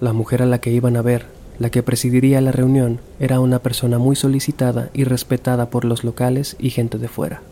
La 0.00 0.12
mujer 0.12 0.42
a 0.42 0.46
la 0.46 0.60
que 0.60 0.70
iban 0.70 0.96
a 0.96 1.02
ver, 1.02 1.26
la 1.58 1.70
que 1.70 1.82
presidiría 1.82 2.40
la 2.40 2.52
reunión, 2.52 3.00
era 3.18 3.40
una 3.40 3.60
persona 3.60 3.98
muy 3.98 4.16
solicitada 4.16 4.90
y 4.92 5.04
respetada 5.04 5.70
por 5.70 5.84
los 5.84 6.04
locales 6.04 6.56
y 6.58 6.70
gente 6.70 6.98
de 6.98 7.08
fuera. 7.08 7.42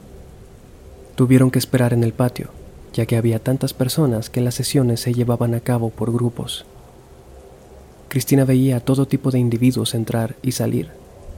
Tuvieron 1.15 1.51
que 1.51 1.59
esperar 1.59 1.93
en 1.93 2.05
el 2.05 2.13
patio, 2.13 2.51
ya 2.93 3.07
que 3.07 3.17
había 3.17 3.39
tantas 3.39 3.75
personas 3.75 4.31
que 4.31 4.41
las 4.41 4.55
sesiones 4.55 5.01
se 5.01 5.15
llevaban 5.15 5.55
a 5.55 5.61
cabo 5.61 5.91
por 5.91 6.13
grupos. 6.13 6.67
Cristina 8.09 8.45
veía 8.45 8.77
a 8.77 8.81
todo 8.81 9.07
tipo 9.07 9.31
de 9.31 9.39
individuos 9.39 9.95
entrar 9.95 10.37
y 10.43 10.53
salir, 10.53 10.91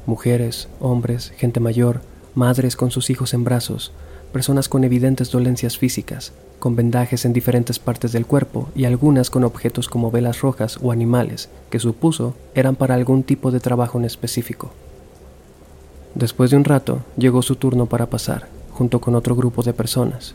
mujeres, 0.04 0.68
hombres, 0.80 1.32
gente 1.36 1.60
mayor, 1.60 2.02
madres 2.34 2.76
con 2.76 2.90
sus 2.90 3.10
hijos 3.10 3.34
en 3.34 3.44
brazos, 3.44 3.92
personas 4.32 4.68
con 4.68 4.84
evidentes 4.84 5.30
dolencias 5.30 5.78
físicas, 5.78 6.32
con 6.58 6.76
vendajes 6.76 7.24
en 7.24 7.32
diferentes 7.32 7.78
partes 7.78 8.12
del 8.12 8.26
cuerpo 8.26 8.68
y 8.74 8.84
algunas 8.84 9.30
con 9.30 9.44
objetos 9.44 9.88
como 9.88 10.10
velas 10.10 10.40
rojas 10.40 10.78
o 10.82 10.92
animales 10.92 11.48
que 11.70 11.78
supuso 11.78 12.34
eran 12.54 12.76
para 12.76 12.94
algún 12.94 13.22
tipo 13.22 13.50
de 13.50 13.60
trabajo 13.60 13.98
en 13.98 14.04
específico. 14.04 14.70
Después 16.14 16.50
de 16.50 16.56
un 16.56 16.64
rato 16.64 17.00
llegó 17.16 17.42
su 17.42 17.56
turno 17.56 17.86
para 17.86 18.06
pasar, 18.06 18.48
junto 18.72 19.00
con 19.00 19.14
otro 19.14 19.36
grupo 19.36 19.62
de 19.62 19.72
personas. 19.72 20.34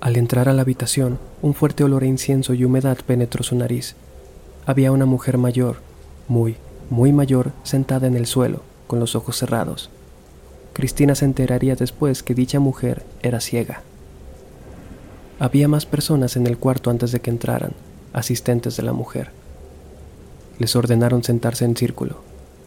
Al 0.00 0.16
entrar 0.16 0.48
a 0.48 0.52
la 0.52 0.62
habitación, 0.62 1.18
un 1.40 1.54
fuerte 1.54 1.82
olor 1.82 2.02
a 2.02 2.06
incienso 2.06 2.52
y 2.52 2.64
humedad 2.64 2.98
penetró 3.06 3.42
su 3.42 3.56
nariz. 3.56 3.96
Había 4.66 4.92
una 4.92 5.06
mujer 5.06 5.38
mayor, 5.38 5.76
muy, 6.28 6.56
muy 6.90 7.12
mayor, 7.12 7.52
sentada 7.62 8.06
en 8.06 8.16
el 8.16 8.26
suelo, 8.26 8.60
con 8.86 9.00
los 9.00 9.16
ojos 9.16 9.38
cerrados. 9.38 9.88
Cristina 10.74 11.14
se 11.14 11.24
enteraría 11.24 11.76
después 11.76 12.24
que 12.24 12.34
dicha 12.34 12.58
mujer 12.58 13.04
era 13.22 13.40
ciega. 13.40 13.82
Había 15.38 15.68
más 15.68 15.86
personas 15.86 16.36
en 16.36 16.48
el 16.48 16.58
cuarto 16.58 16.90
antes 16.90 17.12
de 17.12 17.20
que 17.20 17.30
entraran, 17.30 17.72
asistentes 18.12 18.76
de 18.76 18.82
la 18.82 18.92
mujer. 18.92 19.30
Les 20.58 20.74
ordenaron 20.74 21.22
sentarse 21.22 21.64
en 21.64 21.76
círculo. 21.76 22.16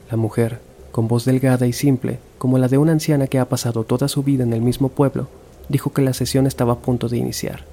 La 0.09 0.15
mujer, 0.15 0.59
con 0.93 1.09
voz 1.09 1.25
delgada 1.25 1.67
y 1.67 1.73
simple, 1.73 2.19
como 2.37 2.57
la 2.57 2.69
de 2.69 2.77
una 2.77 2.93
anciana 2.93 3.27
que 3.27 3.39
ha 3.39 3.49
pasado 3.49 3.83
toda 3.83 4.07
su 4.07 4.23
vida 4.23 4.43
en 4.43 4.53
el 4.53 4.61
mismo 4.61 4.87
pueblo, 4.87 5.27
dijo 5.67 5.91
que 5.91 6.01
la 6.01 6.13
sesión 6.13 6.47
estaba 6.47 6.73
a 6.73 6.79
punto 6.79 7.09
de 7.09 7.17
iniciar. 7.17 7.65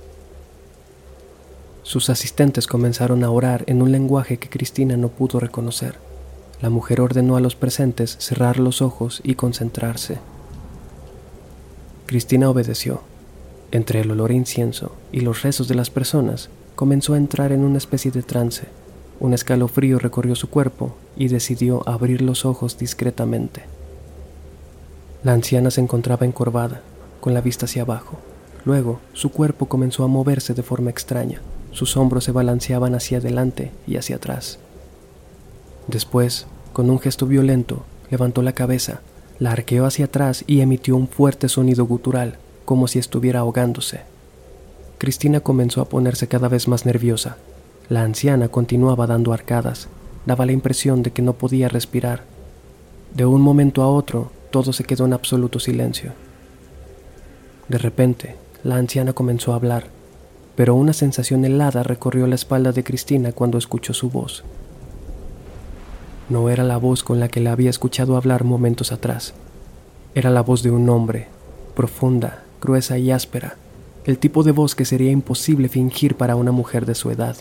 Sus 1.84 2.10
asistentes 2.10 2.66
comenzaron 2.66 3.22
a 3.22 3.30
orar 3.30 3.62
en 3.68 3.82
un 3.82 3.92
lenguaje 3.92 4.38
que 4.38 4.48
Cristina 4.48 4.96
no 4.96 5.10
pudo 5.10 5.38
reconocer. 5.38 5.94
La 6.64 6.70
mujer 6.70 7.02
ordenó 7.02 7.36
a 7.36 7.40
los 7.40 7.56
presentes 7.56 8.16
cerrar 8.20 8.58
los 8.58 8.80
ojos 8.80 9.20
y 9.22 9.34
concentrarse. 9.34 10.16
Cristina 12.06 12.48
obedeció. 12.48 13.02
Entre 13.70 14.00
el 14.00 14.10
olor 14.10 14.32
incienso 14.32 14.92
y 15.12 15.20
los 15.20 15.42
rezos 15.42 15.68
de 15.68 15.74
las 15.74 15.90
personas, 15.90 16.48
comenzó 16.74 17.12
a 17.12 17.18
entrar 17.18 17.52
en 17.52 17.64
una 17.64 17.76
especie 17.76 18.10
de 18.12 18.22
trance. 18.22 18.64
Un 19.20 19.34
escalofrío 19.34 19.98
recorrió 19.98 20.34
su 20.34 20.48
cuerpo 20.48 20.96
y 21.18 21.28
decidió 21.28 21.86
abrir 21.86 22.22
los 22.22 22.46
ojos 22.46 22.78
discretamente. 22.78 23.64
La 25.22 25.34
anciana 25.34 25.70
se 25.70 25.82
encontraba 25.82 26.24
encorvada, 26.24 26.80
con 27.20 27.34
la 27.34 27.42
vista 27.42 27.66
hacia 27.66 27.82
abajo. 27.82 28.16
Luego, 28.64 29.00
su 29.12 29.32
cuerpo 29.32 29.66
comenzó 29.66 30.02
a 30.02 30.08
moverse 30.08 30.54
de 30.54 30.62
forma 30.62 30.88
extraña. 30.88 31.42
Sus 31.72 31.98
hombros 31.98 32.24
se 32.24 32.32
balanceaban 32.32 32.94
hacia 32.94 33.18
adelante 33.18 33.70
y 33.86 33.98
hacia 33.98 34.16
atrás. 34.16 34.58
Después, 35.88 36.46
con 36.74 36.90
un 36.90 36.98
gesto 36.98 37.26
violento, 37.26 37.84
levantó 38.10 38.42
la 38.42 38.52
cabeza, 38.52 39.00
la 39.38 39.52
arqueó 39.52 39.86
hacia 39.86 40.04
atrás 40.04 40.44
y 40.46 40.60
emitió 40.60 40.96
un 40.96 41.08
fuerte 41.08 41.48
sonido 41.48 41.86
gutural, 41.86 42.36
como 42.66 42.86
si 42.86 42.98
estuviera 42.98 43.40
ahogándose. 43.40 44.02
Cristina 44.98 45.40
comenzó 45.40 45.80
a 45.80 45.88
ponerse 45.88 46.28
cada 46.28 46.48
vez 46.48 46.68
más 46.68 46.84
nerviosa. 46.84 47.36
La 47.88 48.02
anciana 48.02 48.48
continuaba 48.48 49.06
dando 49.06 49.32
arcadas, 49.32 49.88
daba 50.26 50.46
la 50.46 50.52
impresión 50.52 51.02
de 51.02 51.12
que 51.12 51.22
no 51.22 51.34
podía 51.34 51.68
respirar. 51.68 52.24
De 53.14 53.24
un 53.24 53.40
momento 53.40 53.82
a 53.82 53.88
otro, 53.88 54.30
todo 54.50 54.72
se 54.72 54.84
quedó 54.84 55.06
en 55.06 55.12
absoluto 55.12 55.58
silencio. 55.58 56.12
De 57.68 57.78
repente, 57.78 58.36
la 58.62 58.76
anciana 58.76 59.12
comenzó 59.12 59.52
a 59.52 59.56
hablar, 59.56 59.86
pero 60.56 60.74
una 60.74 60.92
sensación 60.92 61.44
helada 61.44 61.82
recorrió 61.82 62.26
la 62.26 62.34
espalda 62.34 62.72
de 62.72 62.84
Cristina 62.84 63.32
cuando 63.32 63.58
escuchó 63.58 63.94
su 63.94 64.10
voz. 64.10 64.44
No 66.28 66.48
era 66.48 66.64
la 66.64 66.78
voz 66.78 67.04
con 67.04 67.20
la 67.20 67.28
que 67.28 67.40
la 67.40 67.52
había 67.52 67.68
escuchado 67.68 68.16
hablar 68.16 68.44
momentos 68.44 68.92
atrás. 68.92 69.34
Era 70.14 70.30
la 70.30 70.40
voz 70.40 70.62
de 70.62 70.70
un 70.70 70.88
hombre, 70.88 71.28
profunda, 71.74 72.44
gruesa 72.62 72.96
y 72.96 73.10
áspera, 73.10 73.56
el 74.06 74.18
tipo 74.18 74.42
de 74.42 74.52
voz 74.52 74.74
que 74.74 74.86
sería 74.86 75.10
imposible 75.10 75.68
fingir 75.68 76.16
para 76.16 76.36
una 76.36 76.50
mujer 76.50 76.86
de 76.86 76.94
su 76.94 77.10
edad. 77.10 77.36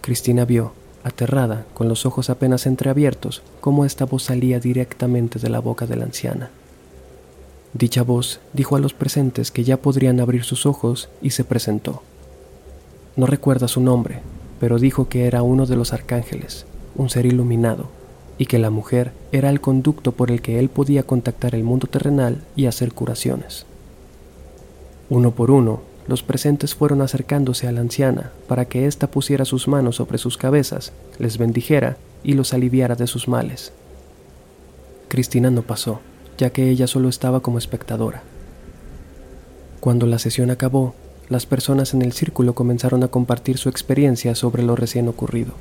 Cristina 0.00 0.44
vio, 0.44 0.72
aterrada, 1.02 1.66
con 1.74 1.88
los 1.88 2.06
ojos 2.06 2.30
apenas 2.30 2.66
entreabiertos, 2.66 3.42
cómo 3.60 3.84
esta 3.84 4.04
voz 4.04 4.24
salía 4.24 4.60
directamente 4.60 5.38
de 5.38 5.50
la 5.50 5.58
boca 5.58 5.86
de 5.86 5.96
la 5.96 6.04
anciana. 6.04 6.50
Dicha 7.72 8.02
voz 8.02 8.40
dijo 8.52 8.76
a 8.76 8.80
los 8.80 8.94
presentes 8.94 9.50
que 9.50 9.64
ya 9.64 9.76
podrían 9.76 10.20
abrir 10.20 10.44
sus 10.44 10.66
ojos 10.66 11.08
y 11.20 11.30
se 11.30 11.44
presentó. 11.44 12.02
No 13.16 13.26
recuerda 13.26 13.66
su 13.66 13.80
nombre, 13.80 14.20
pero 14.60 14.78
dijo 14.78 15.08
que 15.08 15.26
era 15.26 15.42
uno 15.42 15.66
de 15.66 15.76
los 15.76 15.92
arcángeles, 15.92 16.66
un 16.96 17.10
ser 17.10 17.26
iluminado, 17.26 17.88
y 18.38 18.46
que 18.46 18.58
la 18.58 18.70
mujer 18.70 19.12
era 19.32 19.50
el 19.50 19.60
conducto 19.60 20.12
por 20.12 20.30
el 20.30 20.40
que 20.40 20.58
él 20.58 20.68
podía 20.68 21.02
contactar 21.02 21.54
el 21.54 21.62
mundo 21.62 21.86
terrenal 21.86 22.42
y 22.56 22.66
hacer 22.66 22.92
curaciones. 22.92 23.66
Uno 25.08 25.32
por 25.32 25.50
uno, 25.50 25.82
los 26.06 26.22
presentes 26.22 26.74
fueron 26.74 27.02
acercándose 27.02 27.68
a 27.68 27.72
la 27.72 27.80
anciana 27.80 28.32
para 28.48 28.64
que 28.64 28.86
ésta 28.86 29.10
pusiera 29.10 29.44
sus 29.44 29.68
manos 29.68 29.96
sobre 29.96 30.18
sus 30.18 30.38
cabezas, 30.38 30.92
les 31.18 31.38
bendijera 31.38 31.96
y 32.24 32.32
los 32.32 32.54
aliviara 32.54 32.94
de 32.94 33.06
sus 33.06 33.28
males. 33.28 33.72
Cristina 35.08 35.50
no 35.50 35.62
pasó, 35.62 36.00
ya 36.38 36.50
que 36.50 36.70
ella 36.70 36.86
solo 36.86 37.08
estaba 37.08 37.40
como 37.40 37.58
espectadora. 37.58 38.22
Cuando 39.80 40.06
la 40.06 40.18
sesión 40.18 40.50
acabó, 40.50 40.94
las 41.28 41.46
personas 41.46 41.94
en 41.94 42.02
el 42.02 42.12
círculo 42.12 42.54
comenzaron 42.54 43.02
a 43.02 43.08
compartir 43.08 43.58
su 43.58 43.68
experiencia 43.68 44.34
sobre 44.34 44.62
lo 44.62 44.76
recién 44.76 45.06
ocurrido. 45.08 45.52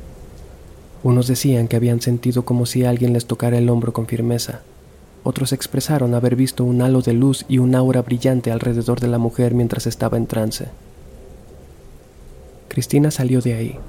Unos 1.02 1.28
decían 1.28 1.68
que 1.68 1.78
habían 1.78 2.02
sentido 2.02 2.44
como 2.44 2.66
si 2.66 2.84
alguien 2.84 3.14
les 3.14 3.26
tocara 3.26 3.58
el 3.58 3.70
hombro 3.70 3.94
con 3.94 4.06
firmeza. 4.06 4.62
Otros 5.24 5.54
expresaron 5.54 6.14
haber 6.14 6.36
visto 6.36 6.64
un 6.64 6.82
halo 6.82 7.02
de 7.02 7.14
luz 7.14 7.46
y 7.48 7.58
un 7.60 7.76
aura 7.76 8.02
brillante 8.02 8.52
alrededor 8.52 9.00
de 9.00 9.08
la 9.08 9.18
mujer 9.18 9.54
mientras 9.54 9.88
estaba 9.88 10.18
en 10.18 10.28
trance. 10.28 10.68
Cristina 12.68 13.12
salió 13.12 13.42
de 13.42 13.54
ahí, 13.54 13.80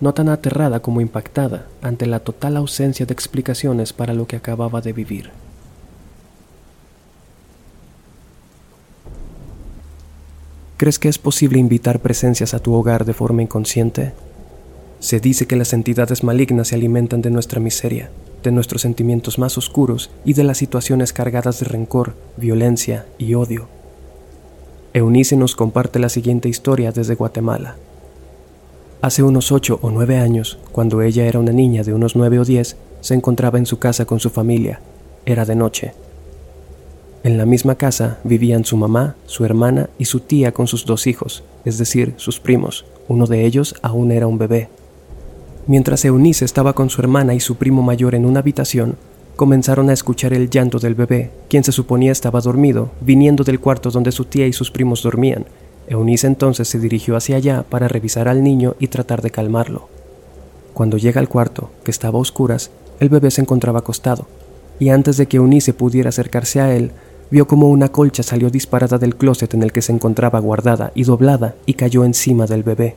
no 0.00 0.14
tan 0.14 0.28
aterrada 0.28 0.80
como 0.80 1.00
impactada 1.00 1.66
ante 1.82 2.06
la 2.06 2.20
total 2.20 2.56
ausencia 2.56 3.06
de 3.06 3.12
explicaciones 3.12 3.92
para 3.92 4.14
lo 4.14 4.26
que 4.26 4.36
acababa 4.36 4.80
de 4.80 4.92
vivir. 4.92 5.30
¿Crees 10.76 10.98
que 10.98 11.08
es 11.10 11.18
posible 11.18 11.58
invitar 11.58 12.00
presencias 12.00 12.54
a 12.54 12.58
tu 12.58 12.72
hogar 12.72 13.04
de 13.04 13.12
forma 13.12 13.42
inconsciente? 13.42 14.12
Se 15.00 15.18
dice 15.18 15.46
que 15.46 15.56
las 15.56 15.72
entidades 15.72 16.22
malignas 16.22 16.68
se 16.68 16.74
alimentan 16.74 17.22
de 17.22 17.30
nuestra 17.30 17.58
miseria, 17.58 18.10
de 18.42 18.52
nuestros 18.52 18.82
sentimientos 18.82 19.38
más 19.38 19.56
oscuros 19.56 20.10
y 20.26 20.34
de 20.34 20.44
las 20.44 20.58
situaciones 20.58 21.14
cargadas 21.14 21.58
de 21.58 21.66
rencor, 21.66 22.14
violencia 22.36 23.06
y 23.16 23.34
odio. 23.34 23.66
Eunice 24.92 25.36
nos 25.36 25.56
comparte 25.56 25.98
la 25.98 26.10
siguiente 26.10 26.50
historia 26.50 26.92
desde 26.92 27.14
Guatemala. 27.14 27.76
Hace 29.00 29.22
unos 29.22 29.50
ocho 29.52 29.78
o 29.80 29.90
nueve 29.90 30.18
años, 30.18 30.58
cuando 30.72 31.00
ella 31.00 31.24
era 31.26 31.38
una 31.38 31.52
niña 31.52 31.82
de 31.82 31.94
unos 31.94 32.14
nueve 32.14 32.38
o 32.38 32.44
diez, 32.44 32.76
se 33.00 33.14
encontraba 33.14 33.58
en 33.58 33.64
su 33.64 33.78
casa 33.78 34.04
con 34.04 34.20
su 34.20 34.28
familia. 34.28 34.80
Era 35.24 35.46
de 35.46 35.56
noche. 35.56 35.94
En 37.22 37.38
la 37.38 37.46
misma 37.46 37.76
casa 37.76 38.18
vivían 38.24 38.66
su 38.66 38.76
mamá, 38.76 39.16
su 39.24 39.46
hermana 39.46 39.88
y 39.98 40.04
su 40.04 40.20
tía 40.20 40.52
con 40.52 40.66
sus 40.66 40.84
dos 40.84 41.06
hijos, 41.06 41.42
es 41.64 41.78
decir, 41.78 42.12
sus 42.16 42.38
primos. 42.38 42.84
Uno 43.08 43.26
de 43.26 43.46
ellos 43.46 43.74
aún 43.80 44.12
era 44.12 44.26
un 44.26 44.36
bebé. 44.36 44.68
Mientras 45.66 46.04
Eunice 46.04 46.44
estaba 46.44 46.72
con 46.72 46.90
su 46.90 47.00
hermana 47.00 47.34
y 47.34 47.40
su 47.40 47.56
primo 47.56 47.82
mayor 47.82 48.14
en 48.14 48.24
una 48.24 48.40
habitación, 48.40 48.96
comenzaron 49.36 49.90
a 49.90 49.92
escuchar 49.92 50.32
el 50.32 50.50
llanto 50.50 50.78
del 50.78 50.94
bebé, 50.94 51.30
quien 51.48 51.64
se 51.64 51.72
suponía 51.72 52.12
estaba 52.12 52.40
dormido, 52.40 52.90
viniendo 53.00 53.44
del 53.44 53.60
cuarto 53.60 53.90
donde 53.90 54.12
su 54.12 54.24
tía 54.24 54.46
y 54.46 54.52
sus 54.52 54.70
primos 54.70 55.02
dormían. 55.02 55.46
Eunice 55.86 56.26
entonces 56.26 56.68
se 56.68 56.78
dirigió 56.78 57.16
hacia 57.16 57.36
allá 57.36 57.64
para 57.68 57.88
revisar 57.88 58.28
al 58.28 58.42
niño 58.42 58.74
y 58.78 58.88
tratar 58.88 59.22
de 59.22 59.30
calmarlo. 59.30 59.88
Cuando 60.74 60.98
llega 60.98 61.20
al 61.20 61.28
cuarto, 61.28 61.70
que 61.84 61.90
estaba 61.90 62.18
a 62.18 62.22
oscuras, 62.22 62.70
el 63.00 63.08
bebé 63.08 63.30
se 63.30 63.40
encontraba 63.40 63.80
acostado, 63.80 64.26
y 64.78 64.88
antes 64.90 65.16
de 65.16 65.26
que 65.26 65.36
Eunice 65.38 65.74
pudiera 65.74 66.08
acercarse 66.08 66.60
a 66.60 66.74
él, 66.74 66.92
vio 67.30 67.46
como 67.46 67.68
una 67.68 67.90
colcha 67.90 68.22
salió 68.22 68.50
disparada 68.50 68.98
del 68.98 69.16
closet 69.16 69.54
en 69.54 69.62
el 69.62 69.72
que 69.72 69.82
se 69.82 69.92
encontraba 69.92 70.38
guardada 70.38 70.90
y 70.94 71.04
doblada 71.04 71.54
y 71.66 71.74
cayó 71.74 72.04
encima 72.04 72.46
del 72.46 72.62
bebé. 72.62 72.96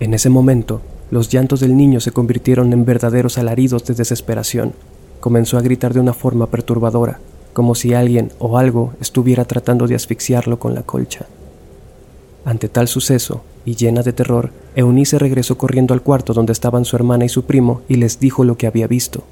En 0.00 0.14
ese 0.14 0.30
momento, 0.30 0.82
los 1.10 1.28
llantos 1.28 1.60
del 1.60 1.76
niño 1.76 2.00
se 2.00 2.12
convirtieron 2.12 2.72
en 2.72 2.84
verdaderos 2.84 3.38
alaridos 3.38 3.84
de 3.84 3.94
desesperación. 3.94 4.72
Comenzó 5.20 5.56
a 5.56 5.62
gritar 5.62 5.94
de 5.94 6.00
una 6.00 6.12
forma 6.12 6.46
perturbadora, 6.46 7.20
como 7.52 7.74
si 7.74 7.94
alguien 7.94 8.32
o 8.38 8.58
algo 8.58 8.92
estuviera 9.00 9.44
tratando 9.44 9.86
de 9.86 9.94
asfixiarlo 9.94 10.58
con 10.58 10.74
la 10.74 10.82
colcha. 10.82 11.26
Ante 12.44 12.68
tal 12.68 12.88
suceso, 12.88 13.42
y 13.64 13.74
llena 13.74 14.02
de 14.02 14.12
terror, 14.12 14.50
Eunice 14.74 15.18
regresó 15.18 15.58
corriendo 15.58 15.94
al 15.94 16.02
cuarto 16.02 16.32
donde 16.32 16.52
estaban 16.52 16.84
su 16.84 16.96
hermana 16.96 17.24
y 17.24 17.28
su 17.28 17.44
primo 17.44 17.82
y 17.88 17.96
les 17.96 18.20
dijo 18.20 18.44
lo 18.44 18.56
que 18.56 18.66
había 18.66 18.86
visto. 18.86 19.24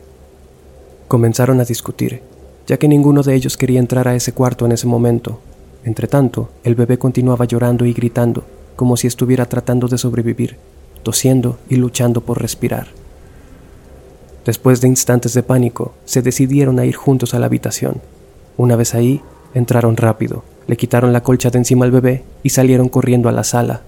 Comenzaron 1.07 1.61
a 1.61 1.65
discutir, 1.65 2.23
ya 2.67 2.77
que 2.77 2.89
ninguno 2.89 3.23
de 3.23 3.35
ellos 3.35 3.57
quería 3.57 3.79
entrar 3.79 4.09
a 4.09 4.17
ese 4.17 4.33
cuarto 4.33 4.65
en 4.67 4.73
ese 4.73 4.87
momento. 4.87 5.39
Entretanto, 5.85 6.49
el 6.65 6.75
bebé 6.75 6.99
continuaba 6.99 7.45
llorando 7.45 7.85
y 7.85 7.93
gritando, 7.93 8.45
como 8.75 8.97
si 8.97 9.07
estuviera 9.07 9.47
tratando 9.47 9.87
de 9.87 9.99
sobrevivir, 9.99 10.57
tosiendo 11.05 11.59
y 11.69 11.77
luchando 11.77 12.21
por 12.23 12.43
respirar. 12.43 12.89
Después 14.45 14.81
de 14.81 14.89
instantes 14.89 15.33
de 15.35 15.45
pánico, 15.45 15.95
se 16.05 16.21
decidieron 16.21 16.81
a 16.81 16.85
ir 16.85 16.97
juntos 16.97 17.33
a 17.33 17.39
la 17.39 17.47
habitación. 17.47 18.01
Una 18.57 18.75
vez 18.75 18.95
ahí, 18.95 19.23
entraron 19.55 19.97
rápido, 19.97 20.43
le 20.67 20.77
quitaron 20.77 21.13
la 21.13 21.23
colcha 21.23 21.51
de 21.51 21.59
encima 21.59 21.85
al 21.85 21.93
bebé 21.93 22.25
y 22.43 22.51
salieron 22.51 22.89
corriendo 22.89 23.29
a 23.29 23.33
la 23.33 23.45
sala. 23.45 23.83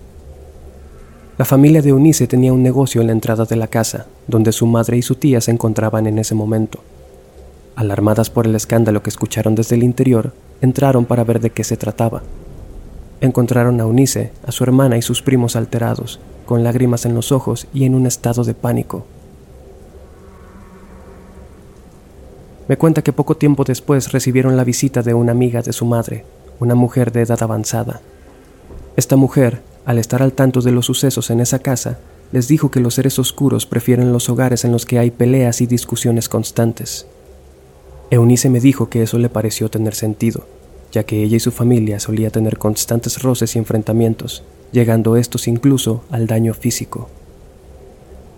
La 1.38 1.44
familia 1.44 1.82
de 1.82 1.90
Eunice 1.90 2.26
tenía 2.26 2.52
un 2.52 2.62
negocio 2.62 3.00
en 3.00 3.08
la 3.08 3.12
entrada 3.12 3.44
de 3.44 3.56
la 3.56 3.66
casa, 3.66 4.06
donde 4.26 4.52
su 4.52 4.66
madre 4.66 4.96
y 4.96 5.02
su 5.02 5.16
tía 5.16 5.42
se 5.42 5.50
encontraban 5.50 6.06
en 6.06 6.18
ese 6.18 6.34
momento. 6.34 6.80
Alarmadas 7.74 8.30
por 8.30 8.46
el 8.46 8.54
escándalo 8.54 9.02
que 9.02 9.10
escucharon 9.10 9.54
desde 9.54 9.76
el 9.76 9.82
interior, 9.82 10.32
entraron 10.62 11.04
para 11.04 11.24
ver 11.24 11.40
de 11.40 11.50
qué 11.50 11.62
se 11.62 11.76
trataba. 11.76 12.22
Encontraron 13.20 13.80
a 13.80 13.84
Eunice, 13.84 14.32
a 14.46 14.52
su 14.52 14.64
hermana 14.64 14.98
y 14.98 15.02
sus 15.02 15.22
primos 15.22 15.56
alterados, 15.56 16.20
con 16.44 16.62
lágrimas 16.62 17.06
en 17.06 17.14
los 17.14 17.32
ojos 17.32 17.66
y 17.72 17.84
en 17.84 17.94
un 17.94 18.06
estado 18.06 18.44
de 18.44 18.54
pánico. 18.54 19.06
Me 22.68 22.76
cuenta 22.76 23.02
que 23.02 23.12
poco 23.12 23.36
tiempo 23.36 23.64
después 23.64 24.12
recibieron 24.12 24.56
la 24.56 24.64
visita 24.64 25.02
de 25.02 25.14
una 25.14 25.32
amiga 25.32 25.62
de 25.62 25.72
su 25.72 25.86
madre, 25.86 26.24
una 26.58 26.74
mujer 26.74 27.12
de 27.12 27.22
edad 27.22 27.42
avanzada. 27.42 28.00
Esta 28.96 29.16
mujer, 29.16 29.62
al 29.84 29.98
estar 29.98 30.22
al 30.22 30.32
tanto 30.32 30.60
de 30.60 30.72
los 30.72 30.86
sucesos 30.86 31.30
en 31.30 31.40
esa 31.40 31.60
casa, 31.60 31.98
les 32.32 32.48
dijo 32.48 32.70
que 32.70 32.80
los 32.80 32.94
seres 32.94 33.18
oscuros 33.18 33.66
prefieren 33.66 34.12
los 34.12 34.28
hogares 34.28 34.64
en 34.64 34.72
los 34.72 34.84
que 34.84 34.98
hay 34.98 35.10
peleas 35.10 35.60
y 35.60 35.66
discusiones 35.66 36.28
constantes. 36.28 37.06
Eunice 38.10 38.50
me 38.50 38.60
dijo 38.60 38.88
que 38.88 39.02
eso 39.02 39.18
le 39.18 39.28
pareció 39.28 39.68
tener 39.68 39.94
sentido, 39.94 40.46
ya 40.92 41.04
que 41.04 41.22
ella 41.22 41.36
y 41.36 41.40
su 41.40 41.50
familia 41.50 42.00
solía 42.00 42.30
tener 42.30 42.58
constantes 42.58 43.22
roces 43.22 43.54
y 43.54 43.58
enfrentamientos, 43.58 44.42
llegando 44.72 45.16
estos 45.16 45.48
incluso 45.48 46.04
al 46.10 46.26
daño 46.26 46.54
físico. 46.54 47.08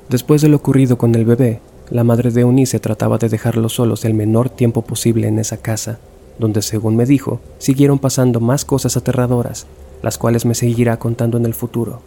Después 0.09 0.43
de 0.43 0.49
lo 0.49 0.57
ocurrido 0.57 0.99
con 0.99 1.15
el 1.15 1.25
bebé, 1.25 1.61
la 1.91 2.05
madre 2.05 2.31
de 2.31 2.43
Eunice 2.43 2.81
trataba 2.81 3.19
de 3.19 3.29
dejarlos 3.29 3.75
solos 3.75 4.05
el 4.05 4.15
menor 4.15 4.51
tiempo 4.51 4.83
posible 4.83 5.29
en 5.29 5.39
esa 5.39 5.57
casa, 5.57 5.99
donde 6.39 6.63
según 6.63 6.97
me 6.97 7.07
dijo, 7.07 7.41
siguieron 7.59 7.99
pasando 7.99 8.41
más 8.41 8.65
cosas 8.65 8.97
aterradoras, 8.97 9.67
las 10.03 10.19
cuales 10.19 10.45
me 10.45 10.55
seguirá 10.55 10.99
contando 10.99 11.39
en 11.39 11.47
el 11.47 11.55
futuro. 11.55 12.03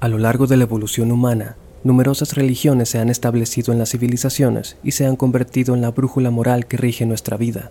A 0.00 0.08
lo 0.08 0.18
largo 0.18 0.46
de 0.46 0.56
la 0.56 0.64
evolución 0.64 1.10
humana, 1.10 1.56
numerosas 1.84 2.34
religiones 2.34 2.88
se 2.88 2.98
han 2.98 3.10
establecido 3.10 3.72
en 3.72 3.78
las 3.78 3.90
civilizaciones 3.90 4.76
y 4.82 4.92
se 4.92 5.06
han 5.06 5.16
convertido 5.16 5.74
en 5.74 5.82
la 5.82 5.90
brújula 5.90 6.30
moral 6.30 6.66
que 6.66 6.76
rige 6.76 7.06
nuestra 7.06 7.36
vida. 7.36 7.70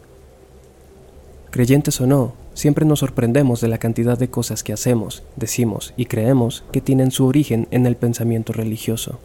Creyentes 1.51 2.01
o 2.01 2.07
no, 2.07 2.33
siempre 2.53 2.85
nos 2.85 2.99
sorprendemos 2.99 3.61
de 3.61 3.67
la 3.67 3.77
cantidad 3.77 4.17
de 4.17 4.29
cosas 4.29 4.63
que 4.63 4.73
hacemos, 4.73 5.23
decimos 5.35 5.93
y 5.95 6.05
creemos 6.05 6.63
que 6.71 6.81
tienen 6.81 7.11
su 7.11 7.25
origen 7.25 7.67
en 7.71 7.85
el 7.85 7.95
pensamiento 7.95 8.53
religioso. 8.53 9.19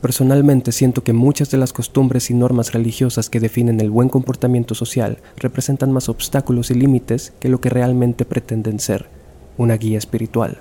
Personalmente 0.00 0.72
siento 0.72 1.04
que 1.04 1.12
muchas 1.12 1.50
de 1.50 1.58
las 1.58 1.74
costumbres 1.74 2.30
y 2.30 2.34
normas 2.34 2.72
religiosas 2.72 3.28
que 3.28 3.38
definen 3.38 3.80
el 3.80 3.90
buen 3.90 4.08
comportamiento 4.08 4.74
social 4.74 5.18
representan 5.36 5.92
más 5.92 6.08
obstáculos 6.08 6.70
y 6.70 6.74
límites 6.74 7.34
que 7.38 7.50
lo 7.50 7.60
que 7.60 7.68
realmente 7.68 8.24
pretenden 8.24 8.80
ser, 8.80 9.06
una 9.58 9.76
guía 9.76 9.98
espiritual. 9.98 10.60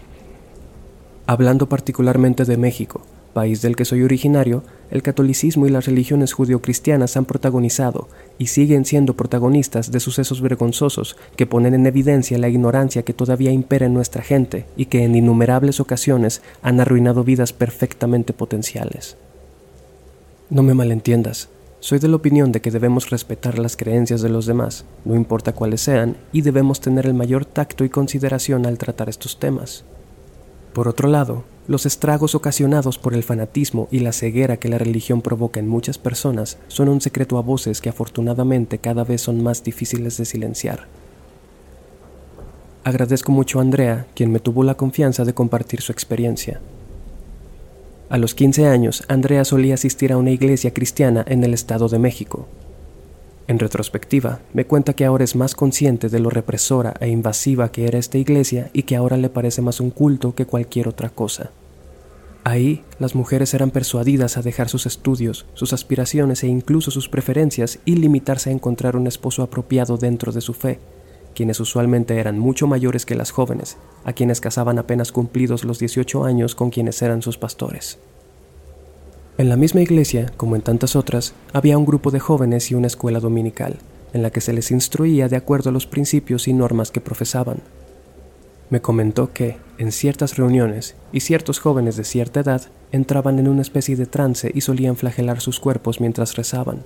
Hablando 1.30 1.70
particularmente 1.70 2.44
de 2.44 2.58
México, 2.58 3.04
país 3.34 3.62
del 3.62 3.76
que 3.76 3.86
soy 3.86 4.02
originario, 4.02 4.64
el 4.90 5.04
catolicismo 5.04 5.68
y 5.68 5.70
las 5.70 5.86
religiones 5.86 6.34
judio-cristianas 6.34 7.18
han 7.18 7.26
protagonizado 7.26 8.08
y 8.40 8.48
siguen 8.48 8.84
siendo 8.84 9.14
protagonistas 9.14 9.92
de 9.92 10.00
sucesos 10.00 10.42
vergonzosos 10.42 11.18
que 11.36 11.46
ponen 11.46 11.76
en 11.76 11.86
evidencia 11.86 12.40
la 12.40 12.50
ignorancia 12.50 13.04
que 13.04 13.14
todavía 13.14 13.52
impera 13.52 13.86
en 13.86 13.94
nuestra 13.94 14.24
gente 14.24 14.66
y 14.76 14.88
que 14.88 15.04
en 15.04 15.13
innumerables 15.13 15.80
ocasiones 15.80 16.42
han 16.63 16.80
arruinado 16.80 17.24
vidas 17.24 17.54
perfectamente 17.54 18.34
potenciales. 18.34 19.15
No 20.50 20.63
me 20.63 20.74
malentiendas, 20.74 21.50
soy 21.80 22.00
de 22.00 22.08
la 22.08 22.15
opinión 22.15 22.52
de 22.52 22.62
que 22.62 22.72
debemos 22.72 23.12
respetar 23.12 23.60
las 23.60 23.78
creencias 23.78 24.24
de 24.24 24.30
los 24.30 24.48
demás, 24.48 24.84
no 25.06 25.13
importa 25.13 25.54
cuáles 25.54 25.82
sean, 25.82 26.18
y 26.32 26.42
debemos 26.42 26.82
tener 26.82 27.06
el 27.06 27.13
mayor 27.13 27.46
tacto 27.46 27.84
y 27.84 27.89
consideración 27.89 28.65
al 28.65 28.80
tratar 28.80 29.10
estos 29.10 29.38
temas. 29.38 29.86
Por 30.80 30.88
otro 30.88 31.10
lado, 31.10 31.44
los 31.68 31.86
estragos 31.86 32.36
ocasionados 32.36 32.98
por 32.98 33.13
el 33.13 33.24
fanatismo 33.24 33.89
y 33.92 34.00
la 34.00 34.13
ceguera 34.13 34.56
que 34.56 34.70
la 34.70 34.78
religión 34.78 35.22
provoca 35.22 35.60
en 35.60 35.68
muchas 35.68 35.98
personas 35.98 36.58
son 36.70 36.88
un 36.88 37.02
secreto 37.02 37.38
a 37.38 37.42
voces 37.42 37.82
que 37.82 37.89
afortunadamente 37.89 38.78
cada 38.78 39.04
vez 39.04 39.20
son 39.20 39.44
más 39.44 39.62
difíciles 39.62 40.15
de 40.15 40.24
silenciar. 40.24 40.88
Agradezco 42.86 43.34
mucho 43.34 43.60
a 43.60 43.62
Andrea, 43.62 44.08
quien 44.15 44.32
me 44.32 44.39
tuvo 44.39 44.63
la 44.63 44.76
confianza 44.76 45.26
de 45.26 45.34
compartir 45.34 45.82
su 45.82 45.92
experiencia. 45.92 46.62
A 48.10 48.18
los 48.18 48.34
15 48.34 48.68
años, 48.68 49.04
Andrea 49.10 49.44
solía 49.44 49.74
asistir 49.74 50.13
a 50.13 50.18
una 50.18 50.32
iglesia 50.32 50.74
cristiana 50.74 51.26
en 51.28 51.44
el 51.44 51.54
Estado 51.54 51.89
de 51.89 52.00
México, 52.00 52.48
en 53.50 53.58
retrospectiva, 53.58 54.42
me 54.54 54.66
cuenta 54.66 54.94
que 54.94 55.06
ahora 55.06 55.24
es 55.24 55.36
más 55.36 55.56
consciente 55.56 56.08
de 56.10 56.20
lo 56.20 56.30
represora 56.30 56.94
e 57.00 57.08
invasiva 57.08 57.72
que 57.72 57.88
era 57.88 57.98
esta 57.98 58.20
iglesia 58.20 58.70
y 58.74 58.84
que 58.84 58.96
ahora 58.96 59.18
le 59.18 59.30
parece 59.30 59.64
más 59.64 59.80
un 59.80 59.90
culto 59.90 60.36
que 60.36 60.46
cualquier 60.46 60.88
otra 60.88 61.10
cosa. 61.10 61.50
Ahí, 62.44 62.84
las 63.00 63.16
mujeres 63.16 63.56
eran 63.56 63.72
persuadidas 63.72 64.38
a 64.38 64.44
dejar 64.44 64.70
sus 64.70 64.86
estudios, 64.86 65.48
sus 65.56 65.74
aspiraciones 65.74 66.44
e 66.44 66.48
incluso 66.48 66.92
sus 66.92 67.10
preferencias 67.10 67.80
y 67.86 67.96
limitarse 67.96 68.52
a 68.52 68.54
encontrar 68.54 68.96
un 68.96 69.08
esposo 69.08 69.42
apropiado 69.42 69.98
dentro 69.98 70.32
de 70.32 70.42
su 70.42 70.54
fe, 70.54 70.78
quienes 71.34 71.60
usualmente 71.60 72.20
eran 72.20 72.38
mucho 72.38 72.68
mayores 72.68 73.08
que 73.08 73.16
las 73.16 73.32
jóvenes, 73.32 73.78
a 74.06 74.14
quienes 74.14 74.42
casaban 74.42 74.78
apenas 74.78 75.12
cumplidos 75.12 75.64
los 75.64 75.80
18 75.80 76.24
años 76.24 76.54
con 76.54 76.70
quienes 76.70 77.02
eran 77.02 77.24
sus 77.24 77.40
pastores. 77.40 77.98
En 79.39 79.47
la 79.47 79.56
misma 79.56 79.80
iglesia, 79.80 80.34
como 80.36 80.58
en 80.58 80.62
tantas 80.62 80.97
otras, 80.97 81.34
había 81.54 81.78
un 81.78 81.86
grupo 81.86 82.12
de 82.12 82.19
jóvenes 82.19 82.71
y 82.71 82.75
una 82.75 82.88
escuela 82.88 83.21
dominical, 83.21 83.78
en 84.12 84.21
la 84.21 84.32
que 84.32 84.41
se 84.41 84.52
les 84.52 84.69
instruía 84.69 85.30
de 85.30 85.38
acuerdo 85.38 85.69
a 85.69 85.71
los 85.71 85.88
principios 85.88 86.49
y 86.49 86.54
normas 86.54 86.91
que 86.91 86.99
profesaban. 86.99 87.62
Me 88.69 88.82
comentó 88.82 89.32
que, 89.32 89.56
en 89.78 89.93
ciertas 89.93 90.36
reuniones, 90.36 90.95
y 91.13 91.21
ciertos 91.21 91.60
jóvenes 91.60 91.95
de 91.95 92.04
cierta 92.04 92.41
edad 92.41 92.63
entraban 92.91 93.39
en 93.39 93.47
una 93.47 93.62
especie 93.62 93.95
de 93.95 94.08
trance 94.08 94.52
y 94.54 94.60
solían 94.60 94.97
flagelar 94.97 95.39
sus 95.39 95.62
cuerpos 95.62 96.02
mientras 96.02 96.36
rezaban. 96.36 96.84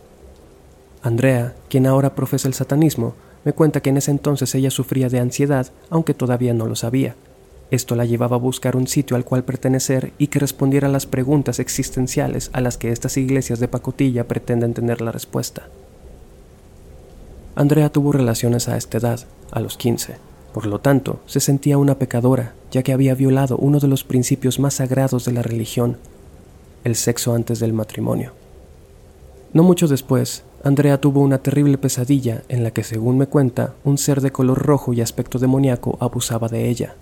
Andrea, 1.02 1.56
quien 1.70 1.88
ahora 1.88 2.14
profesa 2.14 2.48
el 2.48 2.54
satanismo, 2.54 3.16
me 3.46 3.54
cuenta 3.54 3.82
que 3.82 3.90
en 3.90 3.98
ese 3.98 4.12
entonces 4.12 4.54
ella 4.54 4.70
sufría 4.70 5.10
de 5.10 5.20
ansiedad, 5.20 5.72
aunque 5.90 6.14
todavía 6.14 6.54
no 6.54 6.68
lo 6.68 6.76
sabía, 6.76 7.16
esto 7.72 7.96
la 7.96 8.06
llevaba 8.06 8.36
a 8.36 8.40
buscar 8.40 8.76
un 8.76 8.88
sitio 8.88 9.16
al 9.16 9.26
cual 9.26 9.44
pertenecer 9.44 10.14
y 10.18 10.28
que 10.28 10.40
respondiera 10.40 10.88
a 10.88 10.92
las 10.92 11.06
preguntas 11.06 11.60
existenciales 11.60 12.50
a 12.54 12.62
las 12.62 12.78
que 12.78 12.92
estas 12.92 13.18
iglesias 13.18 13.60
de 13.60 13.68
pacotilla 13.68 14.28
pretenden 14.28 14.74
tener 14.74 15.02
la 15.02 15.12
respuesta. 15.12 15.68
Andrea 17.56 17.90
tuvo 17.92 18.12
relaciones 18.12 18.68
a 18.68 18.78
esta 18.78 18.98
edad, 18.98 19.20
a 19.52 19.60
los 19.60 19.78
15. 19.78 20.16
Por 20.54 20.66
lo 20.66 20.80
tanto, 20.80 21.20
se 21.26 21.40
sentía 21.40 21.78
una 21.78 21.98
pecadora, 21.98 22.54
ya 22.72 22.84
que 22.84 22.94
había 22.94 23.16
violado 23.16 23.58
uno 23.58 23.80
de 23.80 23.88
los 23.88 24.04
principios 24.04 24.60
más 24.60 24.76
sagrados 24.76 25.26
de 25.26 25.34
la 25.34 25.42
religión, 25.42 25.98
el 26.84 26.96
sexo 26.96 27.34
antes 27.34 27.60
del 27.60 27.74
matrimonio. 27.74 28.34
No 29.54 29.64
mucho 29.64 29.88
después, 29.88 30.44
Andrea 30.64 31.00
tuvo 31.00 31.22
una 31.22 31.40
terrible 31.40 31.78
pesadilla 31.78 32.44
en 32.50 32.64
la 32.64 32.72
que, 32.72 32.84
según 32.84 33.18
me 33.18 33.28
cuenta, 33.28 33.74
un 33.84 33.98
ser 33.98 34.22
de 34.22 34.32
color 34.32 34.60
rojo 34.60 34.94
y 34.94 35.02
aspecto 35.02 35.38
demoníaco 35.38 35.98
abusaba 36.00 36.48
de 36.48 36.70
ella. 36.70 36.96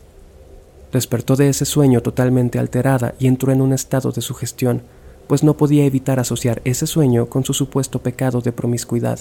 Despertó 0.92 1.36
de 1.36 1.50
ese 1.50 1.66
sueño 1.66 2.02
totalmente 2.02 2.60
alterada 2.60 3.16
y 3.18 3.28
entró 3.28 3.52
en 3.52 3.62
un 3.62 3.74
estado 3.74 4.12
de 4.12 4.22
sugestión, 4.22 4.82
pues 5.28 5.44
no 5.44 5.56
podía 5.56 5.86
evitar 5.86 6.20
asociar 6.20 6.62
ese 6.66 6.86
sueño 6.86 7.28
con 7.28 7.46
su 7.46 7.54
supuesto 7.54 8.00
pecado 8.00 8.42
de 8.42 8.52
promiscuidad. 8.52 9.20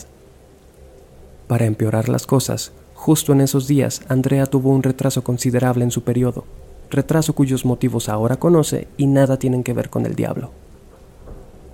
Para 1.47 1.67
empeorar 1.67 2.09
las 2.09 2.27
cosas, 2.27 2.73
justo 2.95 3.33
en 3.33 3.41
esos 3.41 3.69
días 3.69 4.03
Andrea 4.09 4.47
tuvo 4.47 4.71
un 4.71 4.83
retraso 4.83 5.23
considerable 5.23 5.85
en 5.85 5.93
su 5.93 6.03
periodo, 6.03 6.45
retraso 6.91 7.35
cuyos 7.35 7.65
motivos 7.65 8.09
ahora 8.09 8.37
conoce 8.37 8.89
y 8.97 9.07
nada 9.07 9.39
tienen 9.39 9.63
que 9.63 9.73
ver 9.73 9.91
con 9.91 10.07
el 10.07 10.17
diablo. 10.17 10.51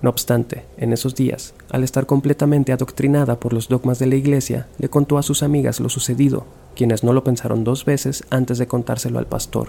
No 0.02 0.10
obstante, 0.10 0.64
en 0.76 0.92
esos 0.92 1.14
días, 1.14 1.54
al 1.70 1.82
estar 1.82 2.04
completamente 2.04 2.72
adoctrinada 2.72 3.40
por 3.40 3.54
los 3.54 3.68
dogmas 3.68 3.98
de 3.98 4.06
la 4.06 4.16
iglesia, 4.16 4.68
le 4.78 4.90
contó 4.90 5.16
a 5.16 5.22
sus 5.22 5.42
amigas 5.42 5.80
lo 5.80 5.88
sucedido, 5.88 6.44
quienes 6.74 7.02
no 7.02 7.14
lo 7.14 7.24
pensaron 7.24 7.64
dos 7.64 7.86
veces 7.86 8.24
antes 8.28 8.58
de 8.58 8.66
contárselo 8.66 9.18
al 9.18 9.26
pastor. 9.26 9.68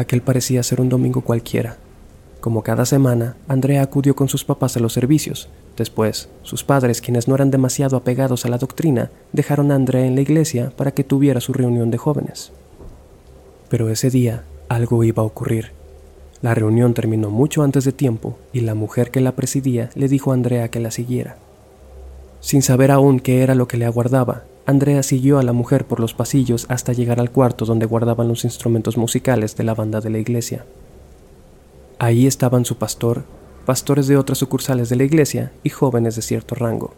Aquel 0.00 0.22
parecía 0.22 0.62
ser 0.62 0.80
un 0.80 0.88
domingo 0.88 1.20
cualquiera. 1.20 1.76
Como 2.40 2.62
cada 2.62 2.86
semana, 2.86 3.36
Andrea 3.48 3.82
acudió 3.82 4.16
con 4.16 4.30
sus 4.30 4.46
papás 4.46 4.74
a 4.78 4.80
los 4.80 4.94
servicios. 4.94 5.50
Después, 5.76 6.30
sus 6.42 6.64
padres, 6.64 7.02
quienes 7.02 7.28
no 7.28 7.34
eran 7.34 7.50
demasiado 7.50 7.98
apegados 7.98 8.46
a 8.46 8.48
la 8.48 8.56
doctrina, 8.56 9.10
dejaron 9.34 9.70
a 9.70 9.74
Andrea 9.74 10.06
en 10.06 10.14
la 10.14 10.22
iglesia 10.22 10.72
para 10.74 10.92
que 10.92 11.04
tuviera 11.04 11.42
su 11.42 11.52
reunión 11.52 11.90
de 11.90 11.98
jóvenes. 11.98 12.50
Pero 13.68 13.90
ese 13.90 14.08
día 14.08 14.44
algo 14.70 15.04
iba 15.04 15.22
a 15.22 15.26
ocurrir. 15.26 15.72
La 16.40 16.54
reunión 16.54 16.94
terminó 16.94 17.28
mucho 17.28 17.62
antes 17.62 17.84
de 17.84 17.92
tiempo 17.92 18.38
y 18.54 18.60
la 18.60 18.74
mujer 18.74 19.10
que 19.10 19.20
la 19.20 19.32
presidía 19.32 19.90
le 19.94 20.08
dijo 20.08 20.30
a 20.30 20.34
Andrea 20.34 20.70
que 20.70 20.80
la 20.80 20.92
siguiera. 20.92 21.36
Sin 22.40 22.62
saber 22.62 22.90
aún 22.90 23.20
qué 23.20 23.42
era 23.42 23.54
lo 23.54 23.68
que 23.68 23.76
le 23.76 23.84
aguardaba, 23.84 24.44
Andrea 24.66 25.02
siguió 25.02 25.38
a 25.38 25.42
la 25.42 25.52
mujer 25.52 25.86
por 25.86 26.00
los 26.00 26.14
pasillos 26.14 26.66
hasta 26.68 26.92
llegar 26.92 27.18
al 27.18 27.30
cuarto 27.30 27.64
donde 27.64 27.86
guardaban 27.86 28.28
los 28.28 28.44
instrumentos 28.44 28.96
musicales 28.96 29.56
de 29.56 29.64
la 29.64 29.74
banda 29.74 30.00
de 30.00 30.10
la 30.10 30.18
iglesia. 30.18 30.64
Ahí 31.98 32.26
estaban 32.26 32.64
su 32.64 32.76
pastor, 32.76 33.24
pastores 33.66 34.06
de 34.06 34.16
otras 34.16 34.38
sucursales 34.38 34.88
de 34.88 34.96
la 34.96 35.04
iglesia 35.04 35.52
y 35.62 35.70
jóvenes 35.70 36.16
de 36.16 36.22
cierto 36.22 36.54
rango. 36.54 36.92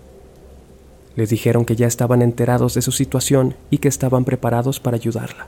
Le 1.16 1.26
dijeron 1.26 1.64
que 1.64 1.76
ya 1.76 1.86
estaban 1.86 2.22
enterados 2.22 2.74
de 2.74 2.82
su 2.82 2.92
situación 2.92 3.54
y 3.70 3.78
que 3.78 3.88
estaban 3.88 4.24
preparados 4.24 4.80
para 4.80 4.96
ayudarla. 4.96 5.46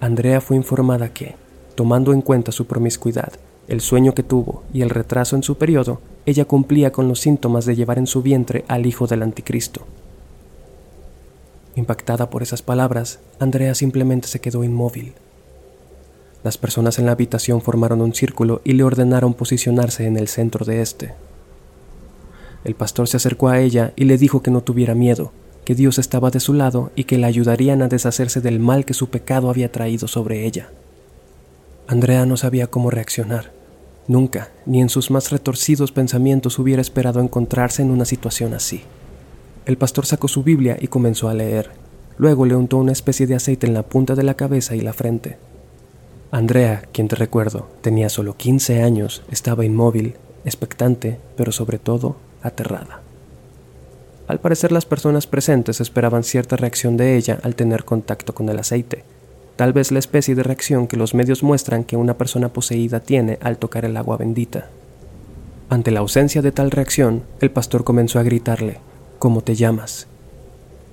Andrea 0.00 0.40
fue 0.40 0.56
informada 0.56 1.12
que, 1.12 1.34
tomando 1.74 2.12
en 2.12 2.22
cuenta 2.22 2.52
su 2.52 2.66
promiscuidad, 2.66 3.32
el 3.68 3.80
sueño 3.80 4.14
que 4.14 4.22
tuvo 4.22 4.64
y 4.72 4.82
el 4.82 4.90
retraso 4.90 5.36
en 5.36 5.42
su 5.42 5.56
periodo, 5.56 6.00
ella 6.26 6.44
cumplía 6.44 6.92
con 6.92 7.08
los 7.08 7.20
síntomas 7.20 7.64
de 7.64 7.76
llevar 7.76 7.98
en 7.98 8.06
su 8.06 8.22
vientre 8.22 8.64
al 8.68 8.86
hijo 8.86 9.06
del 9.06 9.22
anticristo. 9.22 9.82
Impactada 11.74 12.28
por 12.28 12.42
esas 12.42 12.62
palabras, 12.62 13.18
Andrea 13.38 13.74
simplemente 13.74 14.28
se 14.28 14.40
quedó 14.40 14.62
inmóvil. 14.62 15.14
Las 16.44 16.58
personas 16.58 16.98
en 16.98 17.06
la 17.06 17.12
habitación 17.12 17.62
formaron 17.62 18.00
un 18.00 18.14
círculo 18.14 18.60
y 18.64 18.72
le 18.72 18.82
ordenaron 18.82 19.32
posicionarse 19.32 20.06
en 20.06 20.16
el 20.16 20.28
centro 20.28 20.66
de 20.66 20.82
este. 20.82 21.14
El 22.64 22.74
pastor 22.74 23.08
se 23.08 23.16
acercó 23.16 23.48
a 23.48 23.60
ella 23.60 23.92
y 23.96 24.04
le 24.04 24.18
dijo 24.18 24.42
que 24.42 24.50
no 24.50 24.60
tuviera 24.60 24.94
miedo, 24.94 25.32
que 25.64 25.74
Dios 25.74 25.98
estaba 25.98 26.30
de 26.30 26.40
su 26.40 26.52
lado 26.52 26.90
y 26.94 27.04
que 27.04 27.18
la 27.18 27.28
ayudarían 27.28 27.80
a 27.82 27.88
deshacerse 27.88 28.40
del 28.40 28.58
mal 28.58 28.84
que 28.84 28.94
su 28.94 29.08
pecado 29.08 29.48
había 29.48 29.72
traído 29.72 30.08
sobre 30.08 30.44
ella. 30.44 30.68
Andrea 31.86 32.26
no 32.26 32.36
sabía 32.36 32.66
cómo 32.66 32.90
reaccionar. 32.90 33.52
Nunca, 34.08 34.50
ni 34.66 34.80
en 34.80 34.88
sus 34.88 35.10
más 35.10 35.30
retorcidos 35.30 35.92
pensamientos 35.92 36.58
hubiera 36.58 36.82
esperado 36.82 37.20
encontrarse 37.20 37.82
en 37.82 37.90
una 37.90 38.04
situación 38.04 38.54
así. 38.54 38.82
El 39.64 39.76
pastor 39.78 40.06
sacó 40.06 40.26
su 40.26 40.42
Biblia 40.42 40.76
y 40.80 40.88
comenzó 40.88 41.28
a 41.28 41.34
leer. 41.34 41.70
Luego 42.18 42.46
le 42.46 42.56
untó 42.56 42.78
una 42.78 42.92
especie 42.92 43.26
de 43.26 43.36
aceite 43.36 43.66
en 43.66 43.74
la 43.74 43.84
punta 43.84 44.14
de 44.14 44.24
la 44.24 44.34
cabeza 44.34 44.74
y 44.74 44.80
la 44.80 44.92
frente. 44.92 45.38
Andrea, 46.32 46.82
quien 46.92 47.08
te 47.08 47.14
recuerdo, 47.14 47.68
tenía 47.80 48.08
solo 48.08 48.36
15 48.36 48.82
años, 48.82 49.22
estaba 49.30 49.64
inmóvil, 49.64 50.14
expectante, 50.44 51.18
pero 51.36 51.52
sobre 51.52 51.78
todo 51.78 52.16
aterrada. 52.42 53.02
Al 54.26 54.40
parecer 54.40 54.72
las 54.72 54.86
personas 54.86 55.26
presentes 55.26 55.80
esperaban 55.80 56.24
cierta 56.24 56.56
reacción 56.56 56.96
de 56.96 57.16
ella 57.16 57.38
al 57.42 57.54
tener 57.54 57.84
contacto 57.84 58.34
con 58.34 58.48
el 58.48 58.58
aceite, 58.58 59.04
tal 59.56 59.72
vez 59.72 59.92
la 59.92 59.98
especie 59.98 60.34
de 60.34 60.42
reacción 60.42 60.86
que 60.86 60.96
los 60.96 61.14
medios 61.14 61.42
muestran 61.42 61.84
que 61.84 61.96
una 61.96 62.16
persona 62.16 62.52
poseída 62.52 63.00
tiene 63.00 63.38
al 63.42 63.58
tocar 63.58 63.84
el 63.84 63.96
agua 63.96 64.16
bendita. 64.16 64.68
Ante 65.68 65.90
la 65.90 66.00
ausencia 66.00 66.42
de 66.42 66.52
tal 66.52 66.70
reacción, 66.70 67.22
el 67.40 67.50
pastor 67.50 67.84
comenzó 67.84 68.18
a 68.18 68.22
gritarle, 68.22 68.78
¿Cómo 69.22 69.40
te 69.40 69.54
llamas? 69.54 70.08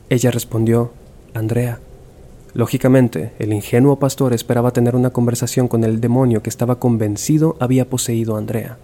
Ella 0.08 0.30
respondió, 0.30 0.92
Andrea. 1.34 1.80
Lógicamente, 2.54 3.34
el 3.40 3.52
ingenuo 3.52 3.98
pastor 3.98 4.34
esperaba 4.34 4.70
tener 4.70 4.96
una 4.96 5.10
conversación 5.10 5.68
con 5.68 5.84
el 5.84 6.00
demonio 6.00 6.44
que 6.44 6.52
estaba 6.52 6.78
convencido 6.78 7.58
había 7.60 7.90
poseído 7.90 8.36
a 8.36 8.38
Andrea. 8.38 8.78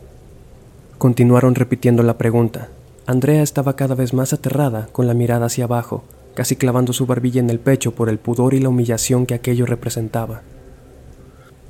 Continuaron 0.97 1.53
repitiendo 1.53 2.01
la 2.01 2.17
pregunta. 2.17 2.69
Andrea 3.05 3.43
estaba 3.43 3.75
cada 3.75 3.93
vez 3.93 4.15
más 4.15 4.33
aterrada, 4.33 4.89
con 4.91 5.05
la 5.05 5.13
mirada 5.13 5.45
hacia 5.45 5.65
abajo, 5.65 6.03
casi 6.33 6.55
clavando 6.55 6.91
su 6.91 7.05
barbilla 7.05 7.39
en 7.39 7.51
el 7.51 7.59
pecho 7.59 7.93
por 7.93 8.09
el 8.09 8.17
pudor 8.17 8.55
y 8.55 8.59
la 8.59 8.69
humillación 8.69 9.27
que 9.27 9.35
aquello 9.35 9.67
representaba. 9.67 10.41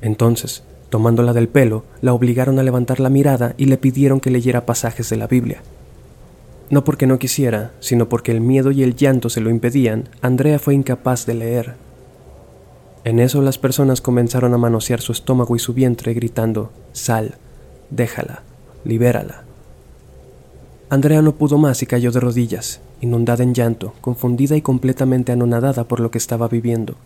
Entonces, 0.00 0.62
tomándola 0.88 1.34
del 1.34 1.48
pelo, 1.48 1.84
la 2.00 2.14
obligaron 2.14 2.58
a 2.58 2.62
levantar 2.62 3.00
la 3.00 3.10
mirada 3.10 3.54
y 3.58 3.66
le 3.66 3.76
pidieron 3.76 4.20
que 4.20 4.30
leyera 4.30 4.64
pasajes 4.64 5.10
de 5.10 5.16
la 5.18 5.26
Biblia. 5.26 5.60
No 6.68 6.84
porque 6.84 7.06
no 7.06 7.18
quisiera, 7.18 7.72
sino 7.80 8.08
porque 8.08 8.32
el 8.32 8.40
miedo 8.40 8.72
y 8.72 8.82
el 8.82 8.96
llanto 8.96 9.28
se 9.30 9.40
lo 9.40 9.50
impedían, 9.50 10.08
Andrea 10.20 10.58
fue 10.58 10.74
incapaz 10.74 11.24
de 11.26 11.34
leer. 11.34 11.74
En 13.04 13.20
eso 13.20 13.40
las 13.40 13.56
personas 13.56 14.00
comenzaron 14.00 14.52
a 14.52 14.58
manosear 14.58 15.00
su 15.00 15.12
estómago 15.12 15.54
y 15.54 15.60
su 15.60 15.74
vientre 15.74 16.12
gritando, 16.12 16.72
Sal, 16.92 17.36
déjala, 17.90 18.42
libérala. 18.84 19.44
Andrea 20.90 21.22
no 21.22 21.36
pudo 21.36 21.56
más 21.56 21.82
y 21.82 21.86
cayó 21.86 22.10
de 22.10 22.18
rodillas, 22.18 22.80
inundada 23.00 23.44
en 23.44 23.54
llanto, 23.54 23.94
confundida 24.00 24.56
y 24.56 24.62
completamente 24.62 25.30
anonadada 25.30 25.84
por 25.84 26.00
lo 26.00 26.10
que 26.10 26.18
estaba 26.18 26.48
viviendo. 26.48 26.96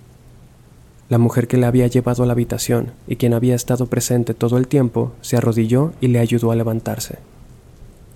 La 1.10 1.18
mujer 1.18 1.48
que 1.48 1.56
la 1.56 1.68
había 1.68 1.86
llevado 1.86 2.22
a 2.22 2.26
la 2.26 2.32
habitación 2.32 2.92
y 3.06 3.16
quien 3.16 3.34
había 3.34 3.54
estado 3.54 3.86
presente 3.86 4.32
todo 4.32 4.56
el 4.56 4.68
tiempo 4.68 5.12
se 5.20 5.36
arrodilló 5.36 5.92
y 6.00 6.08
le 6.08 6.18
ayudó 6.20 6.50
a 6.50 6.56
levantarse. 6.56 7.18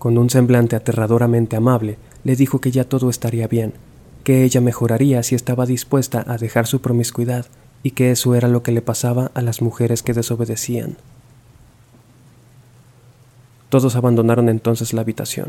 Con 0.05 0.19
un 0.19 0.29
semblante 0.29 0.77
aterradoramente 0.77 1.57
amable, 1.57 1.97
le 2.25 2.37
dijo 2.37 2.61
que 2.61 2.71
ya 2.71 2.85
todo 2.85 3.09
estaría 3.09 3.49
bien, 3.49 3.73
que 4.23 4.45
ella 4.45 4.61
mejoraría 4.61 5.23
si 5.23 5.35
estaba 5.35 5.65
dispuesta 5.65 6.23
a 6.27 6.37
dejar 6.37 6.67
su 6.67 6.83
promiscuidad 6.83 7.47
y 7.83 7.93
que 7.93 8.11
eso 8.11 8.35
era 8.35 8.47
lo 8.47 8.63
que 8.63 8.71
le 8.71 8.83
pasaba 8.83 9.31
a 9.33 9.41
las 9.41 9.63
mujeres 9.63 10.03
que 10.03 10.13
desobedecían. 10.13 10.99
Todos 13.71 13.97
abandonaron 13.97 14.51
entonces 14.51 14.93
la 14.93 15.01
habitación. 15.01 15.49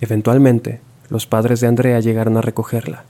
Eventualmente, 0.00 0.78
los 1.08 1.26
padres 1.26 1.60
de 1.60 1.66
Andrea 1.66 1.98
llegaron 1.98 2.36
a 2.36 2.42
recogerla. 2.42 3.06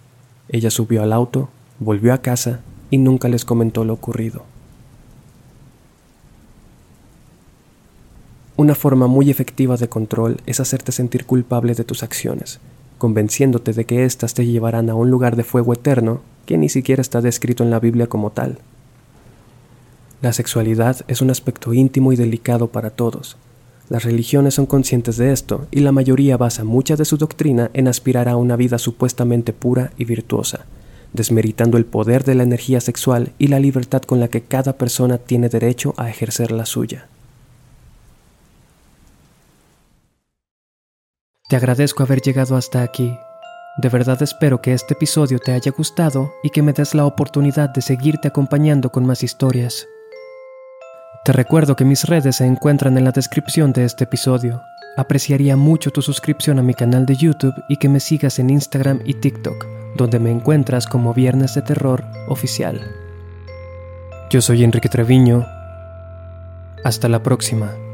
Ella 0.49 0.71
subió 0.71 1.03
al 1.03 1.13
auto, 1.13 1.51
volvió 1.79 2.15
a 2.15 2.23
casa 2.23 2.61
y 2.89 2.97
nunca 2.97 3.29
les 3.29 3.45
comentó 3.45 3.85
lo 3.85 3.93
ocurrido. 3.93 4.45
Una 8.57 8.75
forma 8.75 9.07
muy 9.07 9.31
efectiva 9.31 9.77
de 9.77 9.89
control 9.89 10.39
es 10.47 10.61
hacerte 10.61 10.93
sentir 10.93 11.27
culpable 11.27 11.75
de 11.75 11.85
tus 11.85 12.03
acciones, 12.03 12.61
convenciéndote 12.99 13.73
de 13.73 13.85
que 13.85 14.05
éstas 14.05 14.35
te 14.35 14.47
llevarán 14.47 14.89
a 14.91 14.95
un 14.95 15.11
lugar 15.11 15.37
de 15.37 15.45
fuego 15.45 15.73
eterno 15.73 16.21
que 16.47 16.57
ni 16.57 16.69
siquiera 16.69 17.03
está 17.03 17.21
descrito 17.21 17.65
en 17.65 17.71
la 17.71 17.81
Biblia 17.81 18.07
como 18.07 18.31
tal. 18.31 18.59
La 20.23 20.33
sexualidad 20.33 21.05
es 21.09 21.21
un 21.21 21.31
aspecto 21.31 21.75
íntimo 21.75 22.13
y 22.13 22.17
delicado 22.17 22.69
para 22.69 22.91
todos, 22.91 23.37
las 23.89 24.03
religiones 24.03 24.55
son 24.55 24.67
conscientes 24.67 25.17
de 25.17 25.33
esto 25.33 25.69
y 25.71 25.79
la 25.79 25.93
mayoría 25.93 26.37
basa 26.37 26.65
mucha 26.65 26.97
de 26.97 27.05
su 27.05 27.19
doctrina 27.19 27.71
en 27.73 27.87
aspirar 27.87 28.29
a 28.29 28.37
una 28.37 28.57
vida 28.57 28.79
supuestamente 28.79 29.53
pura 29.53 29.93
y 29.97 30.05
virtuosa, 30.05 30.67
desmeritando 31.13 31.79
el 31.79 31.85
poder 31.85 32.25
de 32.25 32.35
la 32.35 32.43
energía 32.43 32.81
sexual 32.81 33.33
y 33.39 33.47
la 33.47 33.61
libertad 33.61 34.03
con 34.03 34.19
la 34.19 34.27
que 34.27 34.43
cada 34.43 34.73
persona 34.73 35.19
tiene 35.19 35.49
derecho 35.49 35.95
a 35.97 36.11
ejercer 36.11 36.51
la 36.51 36.67
suya. 36.67 37.07
Te 41.49 41.55
agradezco 41.55 42.03
haber 42.03 42.23
llegado 42.23 42.57
hasta 42.57 42.83
aquí. 42.83 43.17
De 43.77 43.89
verdad 43.89 44.21
espero 44.21 44.61
que 44.61 44.73
este 44.73 44.95
episodio 44.95 45.39
te 45.39 45.53
haya 45.53 45.71
gustado 45.71 46.33
y 46.43 46.51
que 46.51 46.61
me 46.61 46.73
des 46.73 46.93
la 46.93 47.07
oportunidad 47.07 47.71
de 47.71 47.83
seguirte 47.83 48.27
acompañando 48.27 48.91
con 48.91 49.07
más 49.07 49.23
historias. 49.23 49.87
Te 51.25 51.33
recuerdo 51.33 51.77
que 51.77 51.85
mis 51.85 52.03
redes 52.03 52.37
se 52.37 52.47
encuentran 52.47 52.99
en 52.99 53.05
la 53.05 53.13
descripción 53.13 53.73
de 53.73 53.85
este 53.85 54.05
episodio. 54.05 54.61
Apreciaría 54.97 55.57
mucho 55.57 55.93
tu 55.93 56.03
suscripción 56.03 56.59
a 56.59 56.63
mi 56.63 56.75
canal 56.75 57.07
de 57.07 57.15
YouTube 57.15 57.55
y 57.69 57.77
que 57.77 57.89
me 57.89 58.01
sigas 58.01 58.41
en 58.41 58.51
Instagram 58.51 59.03
y 59.05 59.15
TikTok, 59.15 59.67
donde 59.95 60.19
me 60.19 60.33
encuentras 60.33 60.89
como 60.89 61.15
Viernes 61.15 61.55
de 61.55 61.63
Terror 61.63 62.05
Oficial. 62.27 62.81
Yo 64.31 64.41
soy 64.41 64.65
Enrique 64.65 64.89
Treviño. 64.89 65.47
Hasta 66.83 67.09
la 67.09 67.23
próxima. 67.23 67.86